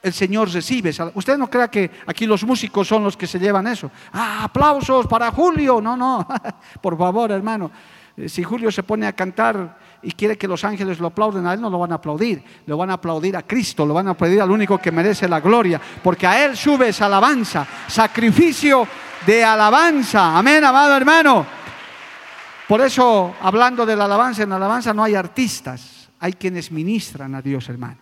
[0.00, 0.94] El Señor recibe.
[1.14, 3.90] Usted no crea que aquí los músicos son los que se llevan eso.
[4.12, 5.80] Ah, aplausos para Julio.
[5.80, 6.24] No, no.
[6.80, 7.72] Por favor, hermano.
[8.16, 11.54] Eh, si Julio se pone a cantar y quiere que los ángeles lo aplauden, a
[11.54, 14.12] él no lo van a aplaudir, lo van a aplaudir a Cristo, lo van a
[14.12, 18.86] aplaudir al único que merece la gloria, porque a él sube esa alabanza, sacrificio
[19.26, 20.38] de alabanza.
[20.38, 21.44] Amén, amado hermano.
[22.68, 27.34] Por eso, hablando de la alabanza, en la alabanza no hay artistas, hay quienes ministran
[27.34, 27.98] a Dios, hermano.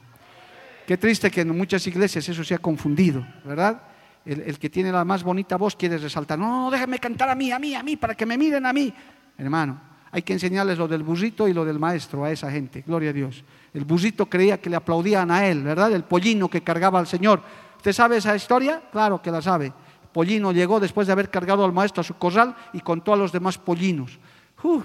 [0.87, 3.81] Qué triste que en muchas iglesias eso se ha confundido, ¿verdad?
[4.27, 7.59] El, que tiene la más bonita voz quiere resaltar, no, déjame cantar a mí, a
[7.59, 8.93] mí, a mí, para que me miren a mí.
[9.39, 13.11] Hermano, hay que enseñarles lo del burrito y lo del maestro a esa gente, gloria
[13.11, 13.43] a Dios.
[13.73, 15.91] El burrito creía que le aplaudían a él, ¿verdad?
[15.91, 17.43] El pollino que cargaba al Señor.
[17.79, 18.81] ¿Usted sabe esa historia?
[18.93, 19.73] Claro que la sabe.
[20.13, 23.33] pollino llegó después de haber cargado al maestro a su corral y contó a los
[23.33, 24.21] demás pollinos.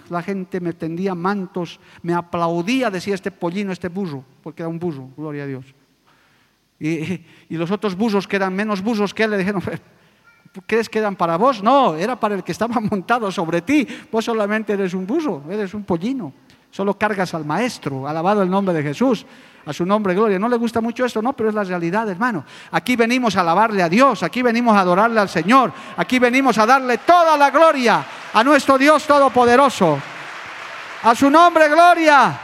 [0.10, 4.80] la gente me tendía mantos, me aplaudía, decía este pollino, este burro, porque era un
[4.80, 5.76] burro, gloria a Dios.
[6.80, 9.62] Y, los otros buzos que eran menos buzos que él le dijeron,
[10.66, 11.62] ¿crees que eran para vos?
[11.64, 13.88] No, era para el que estaba montado sobre ti.
[14.12, 16.34] Vos solamente eres un buzo, eres un pollino.
[16.72, 19.26] Solo cargas al maestro, alabado el nombre de Jesús,
[19.66, 20.38] a su nombre gloria.
[20.38, 22.46] No le gusta mucho esto, no, pero es la realidad, hermano.
[22.72, 26.68] Aquí venimos a alabarle a Dios, aquí venimos a adorarle al Señor, aquí venimos a
[26.68, 29.98] darle toda la gloria a nuestro Dios Todopoderoso.
[31.02, 32.40] A su nombre, gloria.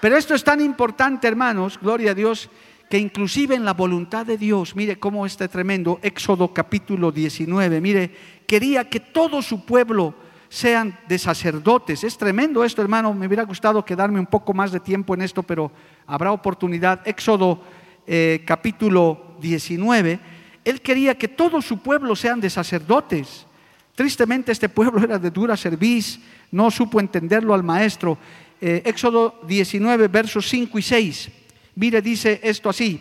[0.00, 2.50] Pero esto es tan importante, hermanos, gloria a Dios,
[2.88, 8.10] que inclusive en la voluntad de Dios, mire cómo este tremendo, Éxodo capítulo 19, mire,
[8.46, 10.14] quería que todo su pueblo
[10.48, 12.02] sean de sacerdotes.
[12.02, 15.42] Es tremendo esto, hermano, me hubiera gustado quedarme un poco más de tiempo en esto,
[15.42, 15.70] pero
[16.06, 17.06] habrá oportunidad.
[17.06, 17.60] Éxodo
[18.06, 20.18] eh, capítulo 19,
[20.64, 23.46] él quería que todo su pueblo sean de sacerdotes.
[23.94, 26.20] Tristemente este pueblo era de dura cerviz,
[26.50, 28.16] no supo entenderlo al maestro.
[28.60, 31.30] Eh, Éxodo 19, versos 5 y 6.
[31.78, 33.00] Mire, dice esto así.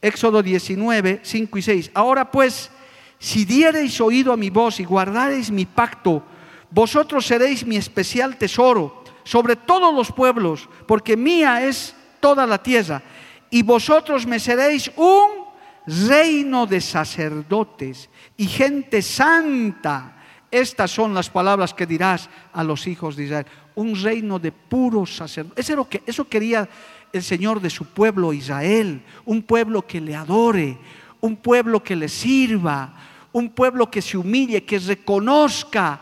[0.00, 1.90] Éxodo 19, 5 y 6.
[1.94, 2.70] Ahora pues,
[3.18, 6.22] si diereis oído a mi voz y guardareis mi pacto,
[6.70, 13.02] vosotros seréis mi especial tesoro sobre todos los pueblos, porque mía es toda la tierra.
[13.50, 15.46] Y vosotros me seréis un
[15.84, 20.22] reino de sacerdotes y gente santa.
[20.52, 25.16] Estas son las palabras que dirás a los hijos de Israel un reino de puros
[25.16, 25.68] sacerdotes.
[25.68, 26.68] Eso, que, eso quería
[27.14, 30.76] el Señor de su pueblo Israel, un pueblo que le adore,
[31.20, 32.92] un pueblo que le sirva,
[33.30, 36.00] un pueblo que se humille, que reconozca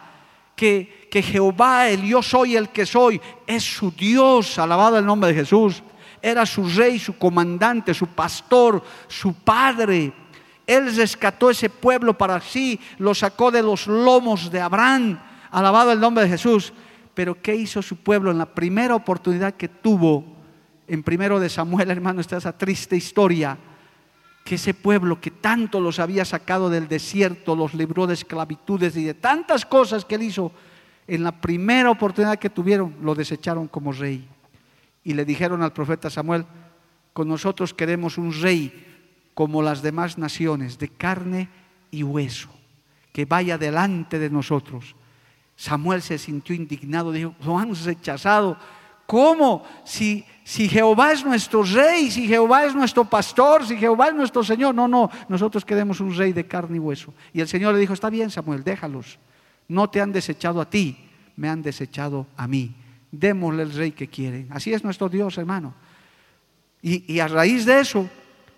[0.57, 5.29] que, que Jehová, el yo soy el que soy, es su Dios, alabado el nombre
[5.29, 5.83] de Jesús.
[6.23, 10.15] Era su rey, su comandante, su pastor, su padre.
[10.67, 15.21] Él rescató ese pueblo para sí, lo sacó de los lomos de Abraham.
[15.51, 16.73] Alabado el nombre de Jesús.
[17.13, 20.32] Pero ¿qué hizo su pueblo en la primera oportunidad que tuvo?
[20.93, 23.57] En primero de Samuel, hermano, está esa triste historia.
[24.45, 29.05] Que ese pueblo que tanto los había sacado del desierto, los libró de esclavitudes y
[29.05, 30.53] de tantas cosas que él hizo,
[31.07, 34.29] en la primera oportunidad que tuvieron, lo desecharon como rey.
[35.03, 36.45] Y le dijeron al profeta Samuel,
[37.15, 41.49] con nosotros queremos un rey como las demás naciones, de carne
[41.91, 42.51] y hueso,
[43.15, 44.95] que vaya delante de nosotros
[45.57, 48.57] Samuel se sintió indignado, dijo, lo han rechazado.
[49.13, 49.63] ¿Cómo?
[49.85, 54.43] Si, si Jehová es nuestro rey, si Jehová es nuestro pastor, si Jehová es nuestro
[54.43, 54.75] Señor.
[54.75, 57.13] No, no, nosotros queremos un rey de carne y hueso.
[57.35, 59.19] Y el Señor le dijo, está bien Samuel, déjalos.
[59.69, 60.97] No te han desechado a ti,
[61.37, 62.75] me han desechado a mí.
[63.11, 64.49] Démosle el rey que quieren.
[64.51, 65.75] Así es nuestro Dios, hermano.
[66.81, 68.09] Y, y a raíz de eso,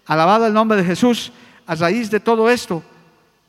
[0.07, 1.33] alabado el nombre de Jesús,
[1.67, 2.81] a raíz de todo esto,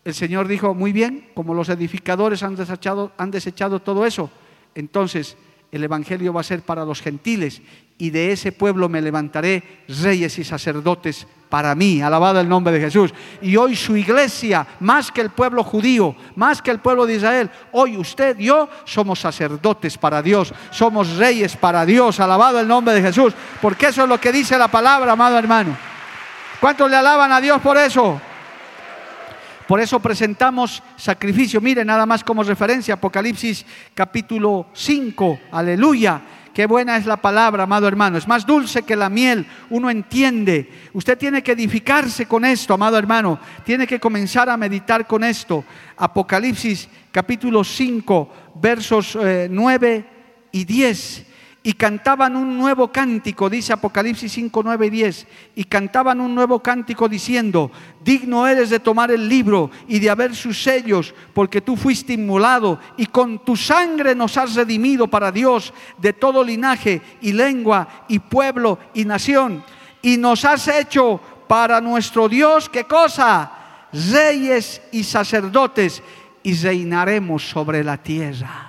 [0.03, 4.31] el Señor dijo, muy bien, como los edificadores han desechado, han desechado todo eso,
[4.73, 5.37] entonces
[5.75, 7.61] el Evangelio va a ser para los gentiles
[7.97, 12.79] y de ese pueblo me levantaré reyes y sacerdotes para mí, alabado el nombre de
[12.79, 13.13] Jesús.
[13.41, 17.49] Y hoy su iglesia, más que el pueblo judío, más que el pueblo de Israel,
[17.73, 22.93] hoy usted y yo somos sacerdotes para Dios, somos reyes para Dios, alabado el nombre
[22.93, 25.77] de Jesús, porque eso es lo que dice la palabra, amado hermano.
[26.61, 28.19] ¿Cuántos le alaban a Dios por eso?
[29.67, 31.59] Por eso presentamos sacrificio.
[31.59, 36.21] Mire, nada más como referencia, Apocalipsis capítulo 5, aleluya.
[36.53, 38.17] Qué buena es la palabra, amado hermano.
[38.17, 39.45] Es más dulce que la miel.
[39.69, 40.69] Uno entiende.
[40.93, 43.39] Usted tiene que edificarse con esto, amado hermano.
[43.65, 45.65] Tiene que comenzar a meditar con esto.
[45.97, 49.17] Apocalipsis capítulo 5, versos
[49.49, 50.05] 9 eh,
[50.53, 51.25] y 10
[51.65, 56.61] y cantaban un nuevo cántico, dice Apocalipsis 5, 9 y 10, y cantaban un nuevo
[56.61, 57.71] cántico diciendo,
[58.03, 62.79] digno eres de tomar el libro y de haber sus sellos, porque tú fuiste inmolado
[62.97, 68.19] y con tu sangre nos has redimido para Dios de todo linaje y lengua y
[68.19, 69.63] pueblo y nación,
[70.03, 73.51] y nos has hecho para nuestro Dios, ¿qué cosa?
[73.91, 76.03] Reyes y sacerdotes,
[76.43, 78.64] y reinaremos sobre la tierra.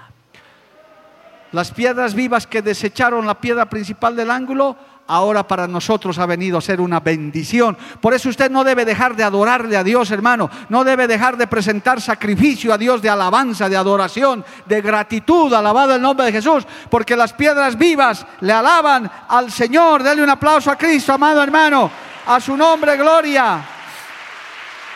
[1.57, 4.77] Las piedras vivas que desecharon la piedra principal del ángulo,
[5.07, 7.79] ahora para nosotros ha venido a ser una bendición.
[7.99, 10.51] Por eso usted no debe dejar de adorarle a Dios, hermano.
[10.69, 15.95] No debe dejar de presentar sacrificio a Dios de alabanza, de adoración, de gratitud, alabado
[15.95, 16.67] el nombre de Jesús.
[16.91, 20.03] Porque las piedras vivas le alaban al Señor.
[20.03, 21.91] Dele un aplauso a Cristo, amado hermano.
[22.27, 23.65] A su nombre, gloria.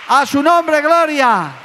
[0.08, 1.59] A su nombre, gloria.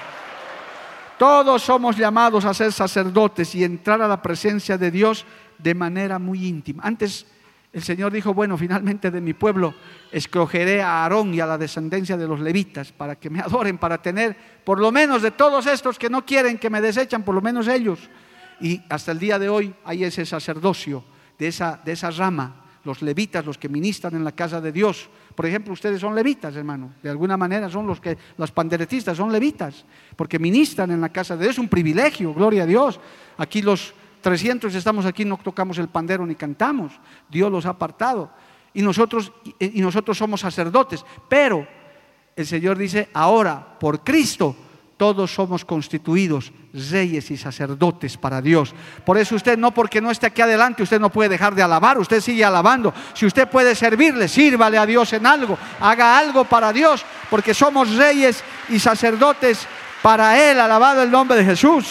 [1.17, 5.25] Todos somos llamados a ser sacerdotes y entrar a la presencia de Dios
[5.57, 6.83] de manera muy íntima.
[6.83, 7.25] Antes
[7.71, 9.73] el Señor dijo, bueno, finalmente de mi pueblo
[10.11, 14.01] escogeré a Aarón y a la descendencia de los levitas para que me adoren, para
[14.01, 17.41] tener, por lo menos de todos estos que no quieren, que me desechan, por lo
[17.41, 18.09] menos ellos,
[18.61, 21.03] Y hasta el día de hoy hay ese sacerdocio
[21.37, 25.09] de esa, de esa rama, los levitas, los que ministran en la casa de Dios.
[25.35, 26.93] Por ejemplo, ustedes son levitas, hermano.
[27.03, 31.35] De alguna manera son los que, los panderetistas son levitas, porque ministran en la casa
[31.35, 31.55] de Dios.
[31.55, 32.99] Es un privilegio, gloria a Dios.
[33.37, 36.93] Aquí los 300 estamos aquí, no tocamos el pandero ni cantamos.
[37.29, 38.31] Dios los ha apartado.
[38.73, 41.05] Y nosotros, y nosotros somos sacerdotes.
[41.29, 41.67] Pero
[42.35, 44.55] el Señor dice, ahora, por Cristo,
[44.97, 48.73] todos somos constituidos reyes y sacerdotes para Dios.
[49.05, 51.97] Por eso usted no porque no esté aquí adelante, usted no puede dejar de alabar,
[51.97, 52.93] usted sigue alabando.
[53.13, 57.95] Si usted puede servirle, sírvale a Dios en algo, haga algo para Dios, porque somos
[57.95, 59.67] reyes y sacerdotes
[60.01, 61.87] para Él, alabado el nombre de Jesús.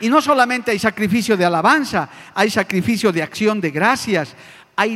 [0.00, 4.34] Y no solamente hay sacrificio de alabanza, hay sacrificio de acción de gracias,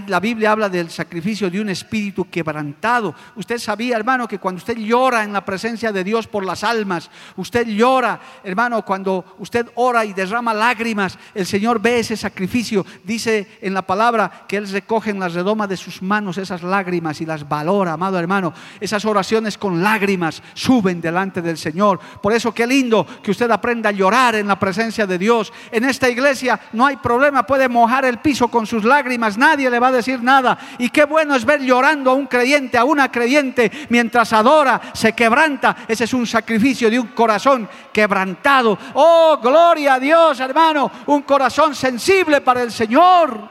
[0.06, 3.14] la Biblia habla del sacrificio de un espíritu quebrantado.
[3.34, 7.10] Usted sabía, hermano, que cuando usted llora en la presencia de Dios por las almas,
[7.36, 12.84] usted llora, hermano, cuando usted ora y derrama lágrimas, el Señor ve ese sacrificio.
[13.04, 17.22] Dice en la palabra que Él recoge en la redoma de sus manos esas lágrimas
[17.22, 18.52] y las valora, amado hermano.
[18.80, 21.98] Esas oraciones con lágrimas suben delante del Señor.
[22.22, 25.50] Por eso qué lindo que usted aprenda a llorar en la presencia de Dios.
[25.72, 29.78] En esta iglesia no hay problema, puede mojar el piso con sus lágrimas, nadie le
[29.78, 30.58] va a decir nada.
[30.78, 35.12] Y qué bueno es ver llorando a un creyente, a una creyente, mientras adora, se
[35.12, 35.76] quebranta.
[35.88, 38.78] Ese es un sacrificio de un corazón quebrantado.
[38.94, 40.90] Oh, gloria a Dios, hermano.
[41.06, 43.48] Un corazón sensible para el Señor.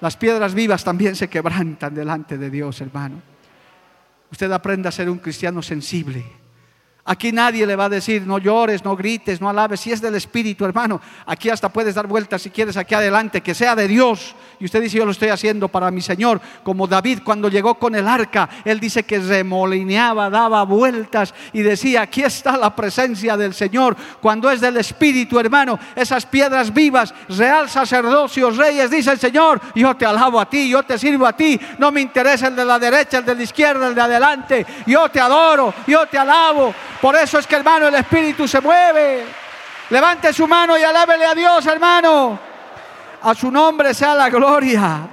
[0.00, 3.20] Las piedras vivas también se quebrantan delante de Dios, hermano.
[4.30, 6.39] Usted aprenda a ser un cristiano sensible
[7.10, 9.80] Aquí nadie le va a decir, no llores, no grites, no alabes.
[9.80, 13.52] Si es del Espíritu, hermano, aquí hasta puedes dar vueltas si quieres aquí adelante, que
[13.52, 14.36] sea de Dios.
[14.60, 16.40] Y usted dice, yo lo estoy haciendo para mi Señor.
[16.62, 22.02] Como David cuando llegó con el arca, él dice que remolineaba, daba vueltas y decía,
[22.02, 23.96] aquí está la presencia del Señor.
[24.20, 29.96] Cuando es del Espíritu, hermano, esas piedras vivas, real sacerdocio, reyes, dice el Señor, yo
[29.96, 31.58] te alabo a ti, yo te sirvo a ti.
[31.76, 34.64] No me interesa el de la derecha, el de la izquierda, el de adelante.
[34.86, 36.72] Yo te adoro, yo te alabo.
[37.00, 39.24] Por eso es que, hermano, el Espíritu se mueve.
[39.88, 42.38] Levante su mano y alábele a Dios, hermano.
[43.22, 45.08] A su nombre sea la gloria.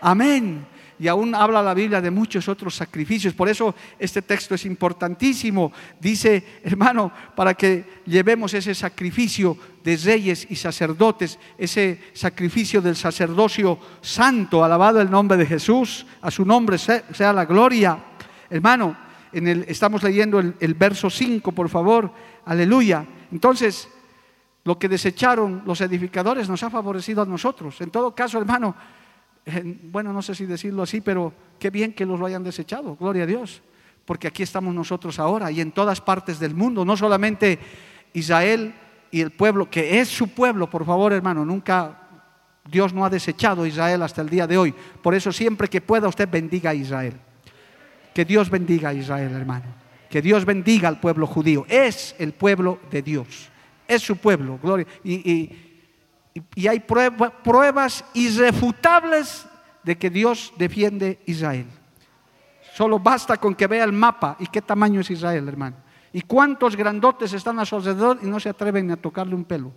[0.00, 0.66] Amén.
[1.00, 3.34] Y aún habla la Biblia de muchos otros sacrificios.
[3.34, 5.72] Por eso este texto es importantísimo.
[6.00, 13.78] Dice, hermano, para que llevemos ese sacrificio de reyes y sacerdotes, ese sacrificio del sacerdocio
[14.00, 17.98] santo, alabado el nombre de Jesús, a su nombre sea la gloria.
[18.50, 22.12] Hermano, estamos leyendo el, el verso 5, por favor.
[22.44, 23.04] Aleluya.
[23.30, 23.88] Entonces,
[24.64, 27.80] lo que desecharon los edificadores nos ha favorecido a nosotros.
[27.80, 28.74] En todo caso, hermano,
[29.84, 33.22] bueno, no sé si decirlo así, pero qué bien que los lo hayan desechado, gloria
[33.24, 33.62] a Dios,
[34.04, 37.58] porque aquí estamos nosotros ahora y en todas partes del mundo, no solamente
[38.12, 38.74] Israel
[39.10, 42.08] y el pueblo, que es su pueblo, por favor, hermano, nunca
[42.70, 44.74] Dios no ha desechado a Israel hasta el día de hoy.
[45.02, 47.14] Por eso siempre que pueda usted bendiga a Israel.
[48.18, 49.66] Que Dios bendiga a Israel, hermano.
[50.10, 51.64] Que Dios bendiga al pueblo judío.
[51.68, 53.48] Es el pueblo de Dios.
[53.86, 54.58] Es su pueblo.
[54.60, 54.88] Gloria.
[55.04, 55.52] Y,
[56.68, 59.46] hay pruebas irrefutables
[59.84, 61.66] de que Dios defiende Israel.
[62.74, 65.76] Solo basta con que vea el mapa y qué tamaño es Israel, hermano.
[66.12, 69.70] Y cuántos grandotes están a su alrededor y no se atreven a tocarle un pelo.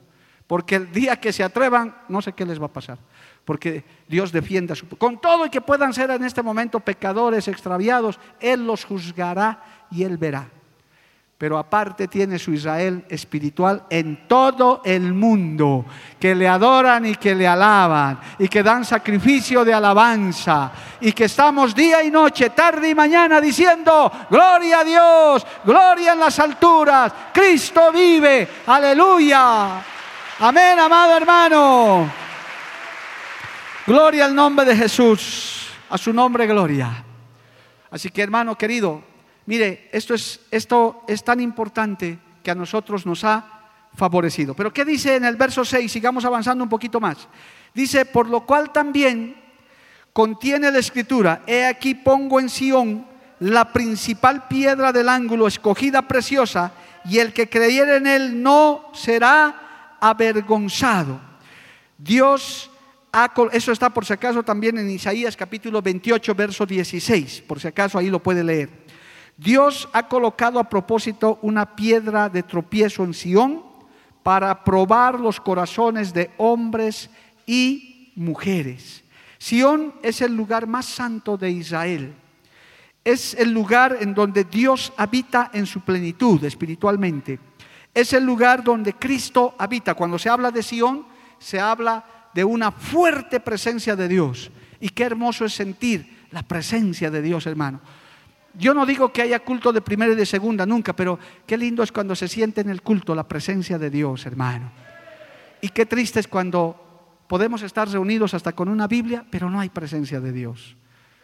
[0.47, 2.97] Porque el día que se atrevan, no sé qué les va a pasar
[3.45, 8.19] porque Dios defienda su con todo y que puedan ser en este momento pecadores extraviados,
[8.39, 10.47] él los juzgará y él verá.
[11.37, 15.85] Pero aparte tiene su Israel espiritual en todo el mundo,
[16.19, 21.23] que le adoran y que le alaban, y que dan sacrificio de alabanza, y que
[21.23, 27.11] estamos día y noche, tarde y mañana diciendo, gloria a Dios, gloria en las alturas,
[27.33, 29.81] Cristo vive, aleluya.
[30.41, 32.20] Amén, amado hermano.
[33.91, 37.03] Gloria al nombre de Jesús, a su nombre gloria.
[37.89, 39.03] Así que hermano querido,
[39.47, 43.43] mire, esto es, esto es tan importante que a nosotros nos ha
[43.93, 44.53] favorecido.
[44.53, 45.91] Pero ¿qué dice en el verso 6?
[45.91, 47.27] Sigamos avanzando un poquito más.
[47.73, 49.35] Dice, por lo cual también
[50.13, 53.05] contiene la escritura, he aquí pongo en Sión
[53.41, 56.71] la principal piedra del ángulo, escogida preciosa,
[57.03, 61.19] y el que creyere en él no será avergonzado.
[61.97, 62.70] Dios
[63.51, 67.97] eso está por si acaso también en Isaías capítulo 28, verso 16, por si acaso
[67.97, 68.69] ahí lo puede leer.
[69.35, 73.63] Dios ha colocado a propósito una piedra de tropiezo en Sión
[74.23, 77.09] para probar los corazones de hombres
[77.45, 79.03] y mujeres.
[79.37, 82.13] Sión es el lugar más santo de Israel.
[83.03, 87.39] Es el lugar en donde Dios habita en su plenitud espiritualmente.
[87.93, 89.95] Es el lugar donde Cristo habita.
[89.95, 91.07] Cuando se habla de Sión,
[91.39, 94.51] se habla de una fuerte presencia de Dios.
[94.79, 97.81] Y qué hermoso es sentir la presencia de Dios, hermano.
[98.53, 101.83] Yo no digo que haya culto de primera y de segunda, nunca, pero qué lindo
[101.83, 104.71] es cuando se siente en el culto la presencia de Dios, hermano.
[105.61, 106.75] Y qué triste es cuando
[107.27, 110.75] podemos estar reunidos hasta con una Biblia, pero no hay presencia de Dios.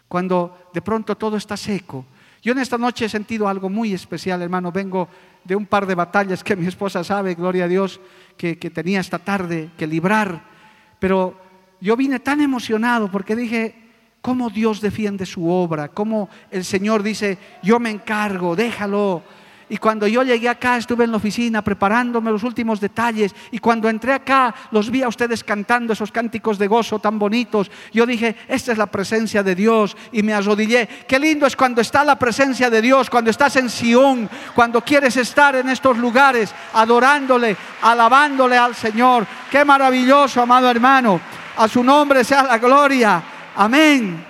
[0.07, 2.05] Cuando de pronto todo está seco.
[2.41, 4.71] Yo en esta noche he sentido algo muy especial, hermano.
[4.71, 5.09] Vengo
[5.43, 7.99] de un par de batallas que mi esposa sabe, gloria a Dios,
[8.37, 10.56] que, que tenía esta tarde que librar.
[10.99, 11.35] Pero
[11.79, 13.75] yo vine tan emocionado porque dije,
[14.21, 19.23] cómo Dios defiende su obra, cómo el Señor dice, yo me encargo, déjalo.
[19.69, 23.35] Y cuando yo llegué acá, estuve en la oficina preparándome los últimos detalles.
[23.51, 27.69] Y cuando entré acá, los vi a ustedes cantando esos cánticos de gozo tan bonitos.
[27.91, 29.97] Yo dije, esta es la presencia de Dios.
[30.13, 30.87] Y me arrodillé.
[31.05, 35.17] Qué lindo es cuando está la presencia de Dios, cuando estás en Sión, cuando quieres
[35.17, 39.27] estar en estos lugares, adorándole, alabándole al Señor.
[39.51, 41.19] Qué maravilloso, amado hermano.
[41.57, 43.21] A su nombre sea la gloria.
[43.53, 44.25] Amén.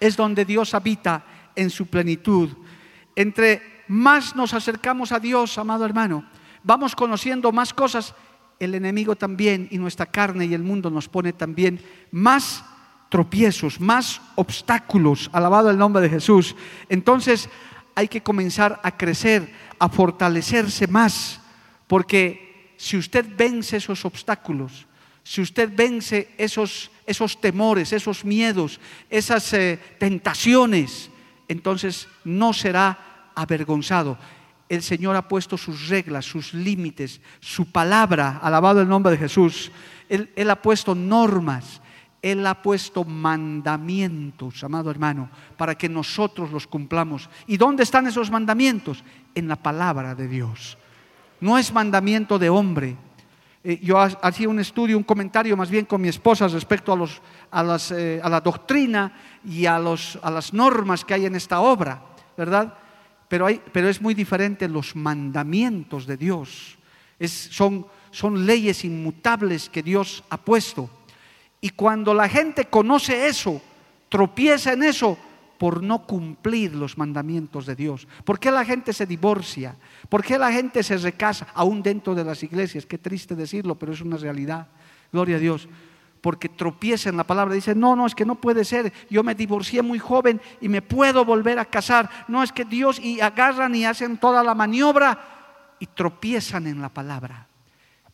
[0.00, 1.22] Es donde Dios habita
[1.54, 2.50] en su plenitud.
[3.14, 6.24] Entre más nos acercamos a Dios, amado hermano,
[6.62, 8.14] vamos conociendo más cosas.
[8.58, 11.80] El enemigo también y nuestra carne y el mundo nos pone también
[12.10, 12.64] más
[13.08, 15.30] tropiezos, más obstáculos.
[15.32, 16.56] Alabado el nombre de Jesús.
[16.88, 17.48] Entonces
[17.94, 21.40] hay que comenzar a crecer, a fortalecerse más,
[21.86, 24.86] porque si usted vence esos obstáculos,
[25.22, 28.80] si usted vence esos, esos temores, esos miedos,
[29.10, 31.10] esas eh, tentaciones,
[31.48, 34.18] entonces no será avergonzado.
[34.68, 39.70] El Señor ha puesto sus reglas, sus límites, su palabra, alabado el nombre de Jesús.
[40.08, 41.80] Él, ha puesto normas,
[42.20, 47.30] Él ha puesto mandamientos, amado hermano, para que nosotros los cumplamos.
[47.46, 49.04] ¿Y dónde están esos mandamientos?
[49.36, 50.76] En la palabra de Dios.
[51.40, 52.96] No es mandamiento de hombre,
[53.68, 57.20] eh, yo hacía un estudio, un comentario más bien con mi esposa respecto a, los,
[57.50, 59.12] a, las, eh, a la doctrina
[59.44, 62.00] y a, los, a, las normas que hay en esta obra,
[62.36, 62.74] ¿verdad?
[63.28, 66.78] Pero, hay, pero es muy diferente los mandamientos de Dios.
[67.20, 70.90] Son, son leyes inmutables que Dios ha puesto.
[71.60, 73.60] Y cuando la gente conoce eso,
[74.08, 75.18] tropieza en eso,
[75.58, 78.06] por no cumplir los mandamientos de Dios.
[78.24, 79.76] ¿Por qué la gente se divorcia?
[80.08, 82.86] ¿Por qué la gente se recasa aún dentro de las iglesias?
[82.86, 84.68] Qué triste decirlo, pero es una realidad.
[85.12, 85.68] Gloria a Dios.
[86.20, 87.54] Porque tropieza en la palabra.
[87.54, 88.92] Dice, no, no, es que no puede ser.
[89.10, 92.08] Yo me divorcié muy joven y me puedo volver a casar.
[92.28, 95.18] No, es que Dios y agarran y hacen toda la maniobra
[95.78, 97.46] y tropiezan en la palabra.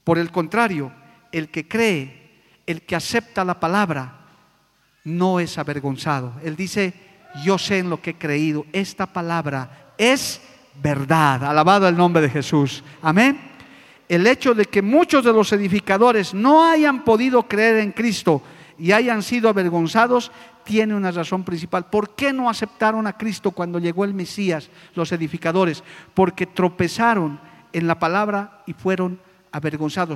[0.04, 0.92] Por el contrario,
[1.30, 4.18] el que cree, el que acepta la palabra,
[5.04, 6.34] no es avergonzado.
[6.44, 6.94] Él dice,
[7.44, 8.66] yo sé en lo que he creído.
[8.72, 10.40] Esta palabra es
[10.80, 11.44] verdad.
[11.44, 12.82] Alabado el nombre de Jesús.
[13.00, 13.51] Amén.
[14.12, 18.42] El hecho de que muchos de los edificadores no hayan podido creer en Cristo
[18.78, 20.30] y hayan sido avergonzados
[20.64, 21.86] tiene una razón principal.
[21.86, 25.82] ¿Por qué no aceptaron a Cristo cuando llegó el Mesías, los edificadores?
[26.12, 27.40] Porque tropezaron
[27.72, 29.31] en la palabra y fueron avergonzados.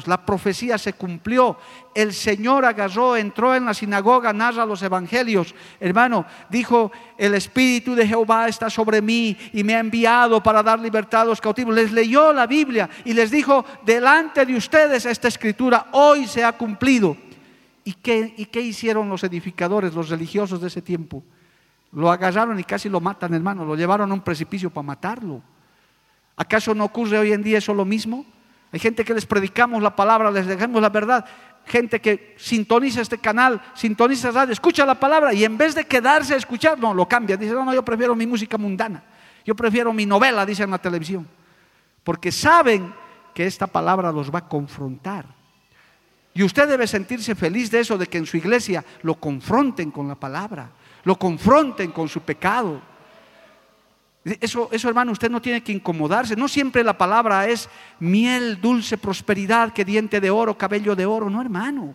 [0.06, 1.58] La profecía se cumplió.
[1.94, 5.54] El Señor agarró, entró en la sinagoga, narra los evangelios.
[5.78, 10.80] Hermano, dijo, el Espíritu de Jehová está sobre mí y me ha enviado para dar
[10.80, 11.74] libertad a los cautivos.
[11.74, 16.52] Les leyó la Biblia y les dijo, delante de ustedes esta escritura hoy se ha
[16.52, 17.16] cumplido.
[17.84, 21.22] ¿Y qué, ¿Y qué hicieron los edificadores, los religiosos de ese tiempo?
[21.92, 23.64] Lo agarraron y casi lo matan, hermano.
[23.64, 25.42] Lo llevaron a un precipicio para matarlo.
[26.36, 28.24] ¿Acaso no ocurre hoy en día eso lo mismo?
[28.76, 31.24] Hay gente que les predicamos la palabra, les dejamos la verdad.
[31.64, 36.34] Gente que sintoniza este canal, sintoniza radio, escucha la palabra y en vez de quedarse
[36.34, 37.38] a escuchar, no, lo cambia.
[37.38, 39.02] Dice, no, no, yo prefiero mi música mundana.
[39.46, 41.26] Yo prefiero mi novela, dice en la televisión.
[42.04, 42.92] Porque saben
[43.32, 45.24] que esta palabra los va a confrontar.
[46.34, 50.06] Y usted debe sentirse feliz de eso, de que en su iglesia lo confronten con
[50.06, 50.68] la palabra,
[51.04, 52.82] lo confronten con su pecado
[54.40, 56.34] eso, eso, hermano, usted no tiene que incomodarse.
[56.34, 57.68] No siempre la palabra es
[58.00, 61.30] miel, dulce, prosperidad, que diente de oro, cabello de oro.
[61.30, 61.94] No, hermano.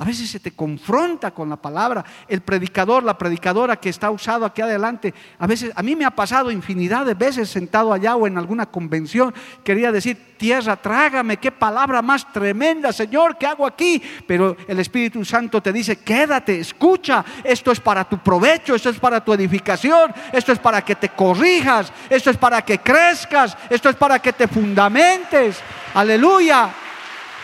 [0.00, 2.04] A veces se te confronta con la palabra.
[2.28, 6.12] El predicador, la predicadora que está usado aquí adelante, a veces, a mí me ha
[6.12, 9.34] pasado infinidad de veces sentado allá o en alguna convención,
[9.64, 14.00] quería decir, tierra, trágame, qué palabra más tremenda, Señor, ¿qué hago aquí?
[14.24, 19.00] Pero el Espíritu Santo te dice, quédate, escucha, esto es para tu provecho, esto es
[19.00, 23.88] para tu edificación, esto es para que te corrijas, esto es para que crezcas, esto
[23.88, 25.58] es para que te fundamentes.
[25.92, 26.70] Aleluya.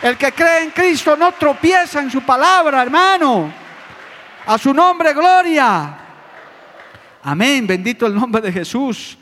[0.03, 3.53] El que cree en Cristo no tropieza en su palabra, hermano.
[4.47, 5.99] A su nombre, gloria.
[7.23, 9.17] Amén, bendito el nombre de Jesús.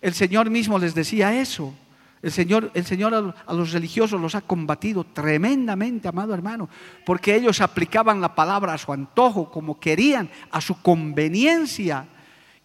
[0.00, 1.74] El Señor mismo les decía eso.
[2.20, 6.68] El Señor, el Señor a los religiosos los ha combatido tremendamente, amado hermano,
[7.06, 12.06] porque ellos aplicaban la palabra a su antojo, como querían, a su conveniencia,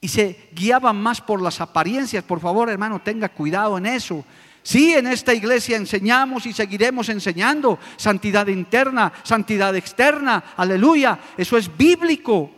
[0.02, 2.24] y se guiaban más por las apariencias.
[2.24, 4.26] Por favor, hermano, tenga cuidado en eso.
[4.64, 11.76] Sí, en esta iglesia enseñamos y seguiremos enseñando santidad interna, santidad externa, aleluya, eso es
[11.76, 12.50] bíblico.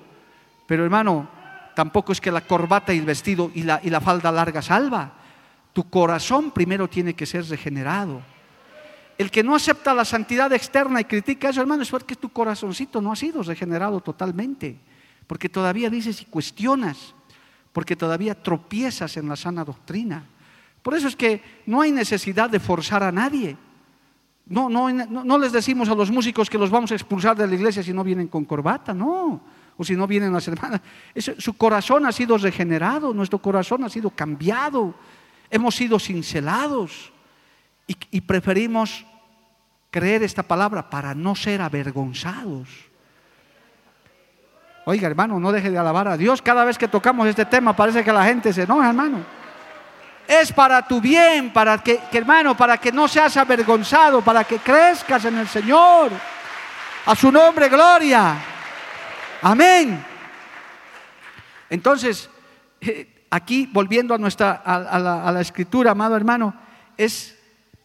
[0.68, 1.28] Pero hermano,
[1.76, 5.14] tampoco es que la corbata y el vestido y la, y la falda larga salva.
[5.74, 8.22] Tu corazón primero tiene que ser regenerado.
[9.18, 13.02] El que no acepta la santidad externa y critica eso, hermano, es porque tu corazoncito
[13.02, 14.78] no ha sido regenerado totalmente.
[15.26, 17.16] Porque todavía dices y cuestionas,
[17.74, 20.26] porque todavía tropiezas en la sana doctrina.
[20.86, 23.58] Por eso es que no hay necesidad de forzar a nadie.
[24.46, 27.82] No, no, les decimos a los músicos que los vamos a expulsar de la iglesia
[27.82, 29.42] si no vienen con corbata, no.
[29.78, 30.82] O si no vienen las hermanas.
[31.16, 34.94] su corazón ha sido regenerado, nuestro corazón ha sido cambiado
[35.50, 37.12] hemos sido cincelados
[37.88, 39.06] y, preferimos
[39.92, 42.68] creer esta palabra para no ser avergonzados.
[44.86, 46.42] Oiga, hermano, no deje de alabar a Dios.
[46.42, 49.45] Cada vez que tocamos este tema parece que la gente se enoja, hermano.
[50.28, 55.26] Es para tu bien, para que, hermano, para que no seas avergonzado, para que crezcas
[55.26, 56.12] en el Señor.
[57.06, 58.36] A su nombre, gloria.
[59.42, 60.04] Amén.
[61.70, 62.30] Entonces,
[62.82, 66.56] eh, aquí, volviendo a, nuestra, a, la, escritura, amado hermano,
[66.98, 67.38] es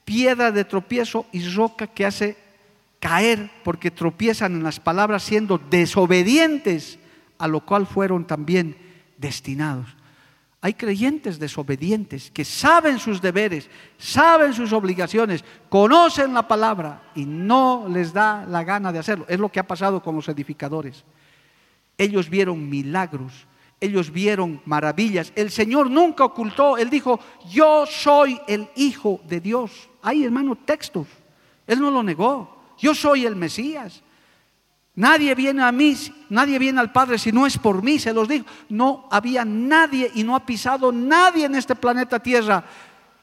[0.05, 2.36] piedra de tropiezo y roca que hace
[2.99, 6.99] caer porque tropiezan en las palabras siendo desobedientes
[7.38, 8.76] a lo cual fueron también
[9.16, 9.86] destinados.
[10.63, 17.87] Hay creyentes desobedientes que saben sus deberes, saben sus obligaciones, conocen la palabra y no
[17.89, 19.25] les da la gana de hacerlo.
[19.27, 21.05] Es lo que ha pasado con los edificadores.
[21.97, 23.47] Ellos vieron milagros,
[23.81, 25.33] ellos vieron maravillas.
[25.35, 27.19] El Señor nunca ocultó, Él dijo,
[27.51, 29.89] yo soy el Hijo de Dios.
[30.03, 31.07] Hay, hermano, textos.
[31.67, 32.75] Él no lo negó.
[32.79, 34.03] Yo soy el Mesías.
[34.95, 35.97] Nadie viene a mí,
[36.28, 38.45] nadie viene al Padre si no es por mí, se los dijo.
[38.68, 42.64] No había nadie y no ha pisado nadie en este planeta Tierra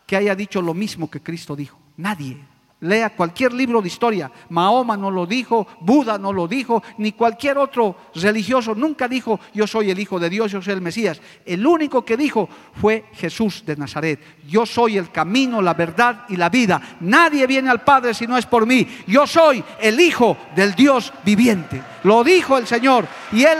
[0.05, 1.78] que haya dicho lo mismo que Cristo dijo.
[1.97, 2.57] Nadie.
[2.80, 4.32] Lea cualquier libro de historia.
[4.50, 9.66] Mahoma no lo dijo, Buda no lo dijo, ni cualquier otro religioso nunca dijo, yo
[9.66, 11.20] soy el Hijo de Dios, yo soy el Mesías.
[11.44, 12.48] El único que dijo
[12.80, 14.20] fue Jesús de Nazaret.
[14.48, 16.80] Yo soy el camino, la verdad y la vida.
[17.00, 18.88] Nadie viene al Padre si no es por mí.
[19.08, 21.82] Yo soy el Hijo del Dios viviente.
[22.04, 23.08] Lo dijo el Señor.
[23.32, 23.58] Y Él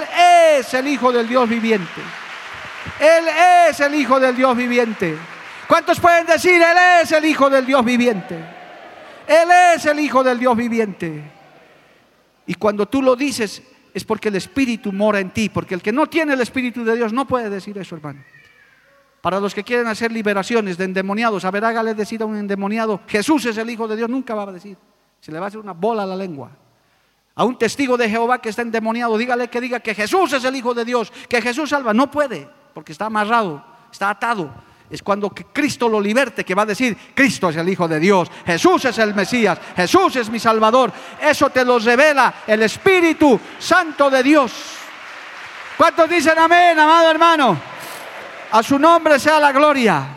[0.59, 2.01] es el Hijo del Dios viviente.
[2.99, 3.26] Él
[3.68, 5.18] es el Hijo del Dios viviente.
[5.68, 8.56] ¿Cuántos pueden decir, Él es el Hijo del Dios viviente?
[9.28, 11.21] Él es el Hijo del Dios viviente.
[12.45, 13.61] Y cuando tú lo dices
[13.93, 16.95] es porque el Espíritu mora en ti, porque el que no tiene el Espíritu de
[16.95, 18.23] Dios no puede decir eso, hermano.
[19.21, 23.01] Para los que quieren hacer liberaciones de endemoniados, a ver, hágale decir a un endemoniado,
[23.07, 24.78] Jesús es el Hijo de Dios, nunca va a decir.
[25.19, 26.51] Se le va a hacer una bola a la lengua.
[27.36, 30.55] A un testigo de Jehová que está endemoniado, dígale que diga que Jesús es el
[30.55, 31.93] Hijo de Dios, que Jesús salva.
[31.93, 34.53] No puede, porque está amarrado, está atado
[34.89, 38.31] es cuando Cristo lo liberte, que va a decir, Cristo es el Hijo de Dios,
[38.45, 40.91] Jesús es el Mesías, Jesús es mi Salvador.
[41.21, 44.53] Eso te lo revela el Espíritu Santo de Dios.
[45.75, 47.59] ¿Cuántos dicen amén, amado hermano?
[48.51, 50.07] A su nombre sea la gloria.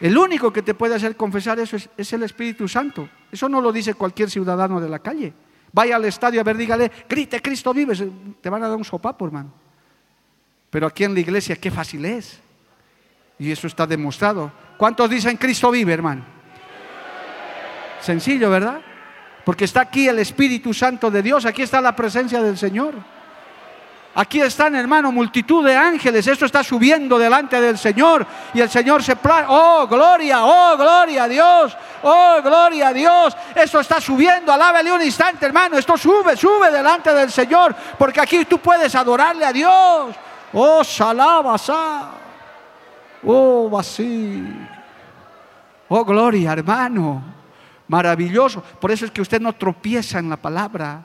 [0.00, 3.08] El único que te puede hacer confesar eso es, el Espíritu Santo.
[3.30, 5.32] Eso no lo dice cualquier ciudadano de la calle.
[5.72, 7.94] Vaya al estadio a ver, dígale, grite, Cristo vive.
[8.40, 9.52] Te van a dar un sopapo, hermano.
[10.68, 12.40] Pero aquí en la iglesia, qué fácil es.
[13.40, 14.52] Y eso está demostrado.
[14.76, 16.22] ¿Cuántos dicen Cristo vive, hermano?
[18.00, 18.80] Sencillo, ¿verdad?
[19.44, 22.94] Porque está aquí el Espíritu Santo de Dios, aquí está la presencia del Señor.
[24.14, 26.26] Aquí están, hermano, multitud de ángeles.
[26.26, 28.26] Esto está subiendo delante del Señor.
[28.52, 29.16] Y el Señor se...
[29.48, 31.76] Oh, gloria, oh, gloria a Dios.
[32.02, 33.36] Oh, gloria a Dios.
[33.54, 34.52] Esto está subiendo.
[34.52, 35.78] Alábele un instante, hermano.
[35.78, 37.74] Esto sube, sube delante del Señor.
[37.96, 40.16] Porque aquí tú puedes adorarle a Dios.
[40.52, 42.19] Oh, salabasa.
[43.24, 44.46] Oh, así.
[45.88, 47.22] Oh, gloria, hermano.
[47.88, 48.62] Maravilloso.
[48.80, 51.04] Por eso es que usted no tropieza en la palabra.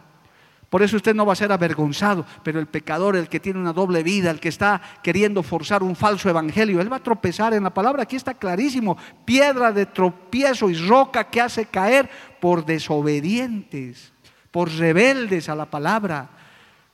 [0.70, 2.26] Por eso usted no va a ser avergonzado.
[2.44, 5.96] Pero el pecador, el que tiene una doble vida, el que está queriendo forzar un
[5.96, 8.04] falso evangelio, él va a tropezar en la palabra.
[8.04, 8.98] Aquí está clarísimo.
[9.26, 12.10] Piedra de tropiezo y roca que hace caer
[12.40, 14.14] por desobedientes,
[14.52, 16.30] por rebeldes a la palabra.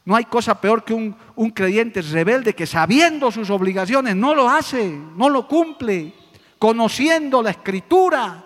[0.03, 1.15] No hay cosa peor que un,
[1.51, 6.13] creyente rebelde que sabiendo sus obligaciones no lo hace, no lo cumple,
[6.57, 8.43] conociendo la escritura,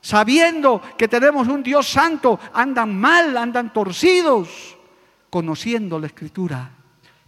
[0.00, 4.76] sabiendo que tenemos un Dios santo, andan mal, andan torcidos,
[5.28, 6.70] conociendo la escritura.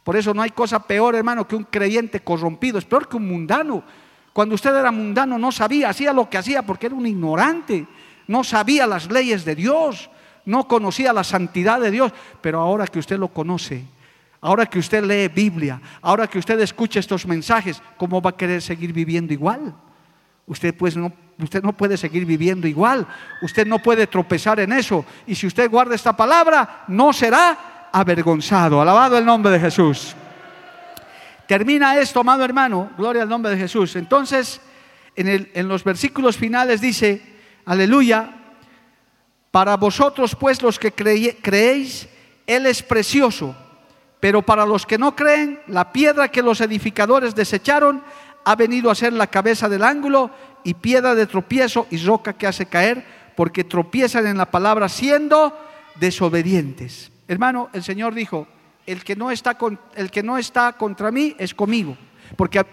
[0.02, 3.28] Por eso no hay cosa peor, hermano, que un creyente corrompido, es peor que un
[3.28, 3.82] mundano.
[4.32, 7.86] Cuando usted era mundano no sabía, hacía lo que hacía porque era un ignorante,
[8.26, 10.08] no sabía las leyes de Dios,
[10.48, 13.84] no conocía la santidad de Dios, pero ahora que usted lo conoce,
[14.40, 18.62] ahora que usted lee Biblia, ahora que usted escucha estos mensajes, ¿cómo va a querer
[18.62, 19.74] seguir viviendo igual?
[20.46, 23.06] Usted pues no, usted no puede seguir viviendo igual,
[23.42, 28.80] usted no puede tropezar en eso, y si usted guarda esta palabra, no será avergonzado.
[28.80, 30.16] Alabado el nombre de Jesús.
[31.46, 33.96] Termina esto, amado hermano, gloria al nombre de Jesús.
[33.96, 34.62] Entonces,
[35.14, 37.20] en, en los versículos finales dice,
[37.66, 38.37] aleluya,
[39.50, 42.08] para vosotros pues los que creéis,
[42.46, 43.54] Él es precioso,
[44.20, 48.02] pero para los que no creen, la piedra que los edificadores desecharon
[48.44, 50.30] ha venido a ser la cabeza del ángulo
[50.64, 53.04] y piedra de tropiezo y roca que hace caer,
[53.36, 55.56] porque tropiezan en la palabra siendo
[55.96, 57.12] desobedientes.
[57.28, 58.48] Hermano, el Señor dijo,
[58.86, 59.56] el que no está,
[59.94, 61.96] el que no está contra mí es conmigo,
[62.36, 62.64] porque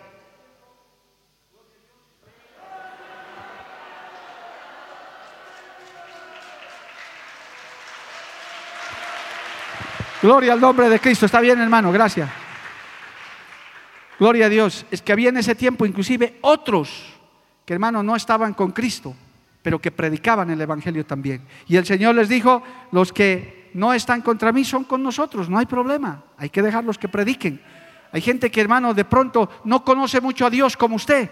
[10.25, 11.27] Gloria al nombre de Cristo.
[11.27, 12.27] Está bien, hermano, gracias.
[14.17, 14.83] Gloria a Dios.
[14.89, 17.13] Es que había en ese tiempo inclusive otros
[17.63, 19.15] que, hermano, no estaban con Cristo,
[19.61, 21.43] pero que predicaban el Evangelio también.
[21.67, 25.59] Y el Señor les dijo, los que no están contra mí son con nosotros, no
[25.59, 26.23] hay problema.
[26.39, 27.61] Hay que dejarlos que prediquen.
[28.11, 31.29] Hay gente que, hermano, de pronto no conoce mucho a Dios como usted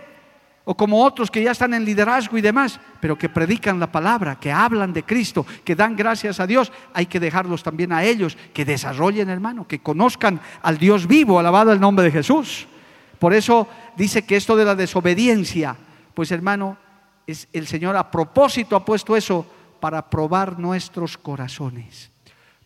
[0.65, 4.39] o como otros que ya están en liderazgo y demás, pero que predican la palabra,
[4.39, 8.37] que hablan de Cristo, que dan gracias a Dios, hay que dejarlos también a ellos,
[8.53, 12.67] que desarrollen, hermano, que conozcan al Dios vivo, alabado el nombre de Jesús.
[13.19, 15.75] Por eso dice que esto de la desobediencia,
[16.13, 16.77] pues hermano,
[17.27, 19.45] es el Señor a propósito ha puesto eso
[19.79, 22.09] para probar nuestros corazones,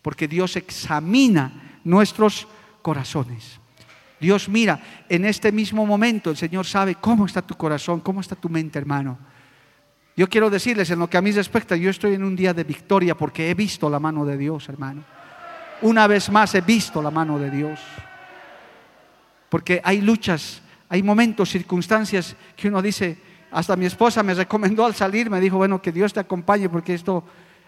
[0.02, 2.46] porque Dios examina nuestros
[2.80, 3.60] corazones.
[4.20, 8.34] Dios mira, en este mismo momento el Señor sabe cómo está tu corazón, cómo está
[8.34, 9.18] tu mente, hermano.
[10.16, 12.64] Yo quiero decirles, en lo que a mí respecta, yo estoy en un día de
[12.64, 15.04] victoria porque he visto la mano de Dios, hermano.
[15.82, 17.78] Una vez más he visto la mano de Dios.
[19.48, 23.16] Porque hay luchas, hay momentos, circunstancias que uno dice,
[23.52, 26.94] hasta mi esposa me recomendó al salir, me dijo, bueno, que Dios te acompañe porque
[26.94, 27.22] esto,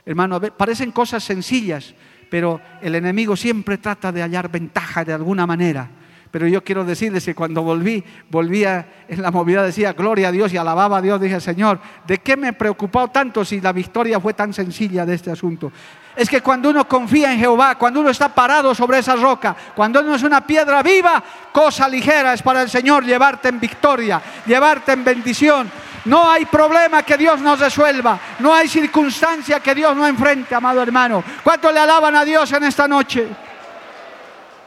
[0.04, 1.94] hermano, parecen cosas sencillas,
[2.28, 5.88] pero el enemigo siempre trata de hallar ventaja de alguna manera.
[6.30, 10.52] Pero yo quiero decirles que cuando volví, volvía en la movida, decía gloria a Dios
[10.52, 11.20] y alababa a Dios.
[11.20, 15.32] Dije, Señor, ¿de qué me preocupó tanto si la victoria fue tan sencilla de este
[15.32, 15.72] asunto?
[16.14, 20.00] Es que cuando uno confía en Jehová, cuando uno está parado sobre esa roca, cuando
[20.00, 21.22] uno es una piedra viva,
[21.52, 25.70] cosa ligera es para el Señor llevarte en victoria, llevarte en bendición.
[26.04, 28.18] No hay problema que Dios no resuelva.
[28.38, 31.22] No hay circunstancia que Dios no enfrente, amado hermano.
[31.42, 33.28] ¿Cuánto le alaban a Dios en esta noche?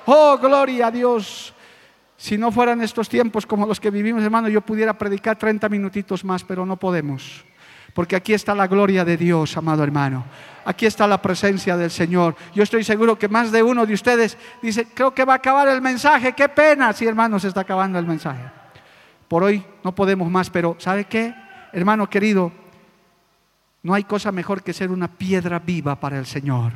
[0.06, 1.54] Oh, gloria a Dios.
[2.18, 6.24] Si no fueran estos tiempos como los que vivimos, hermano, yo pudiera predicar 30 minutitos
[6.24, 7.44] más, pero no podemos.
[7.94, 10.26] Porque aquí está la gloria de Dios, amado hermano.
[10.66, 12.36] Aquí está la presencia del Señor.
[12.54, 15.68] Yo estoy seguro que más de uno de ustedes dice, creo que va a acabar
[15.68, 16.34] el mensaje.
[16.34, 16.94] Qué pena.
[16.94, 18.44] Sí, hermano, se está acabando el mensaje.
[19.28, 21.36] Por hoy no podemos más, pero ¿sabe qué?
[21.72, 22.52] Hermano querido,
[23.84, 26.72] no hay cosa mejor que ser una piedra viva para el Señor.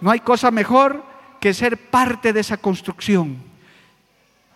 [0.00, 1.13] No hay cosa mejor
[1.44, 3.36] que ser parte de esa construcción.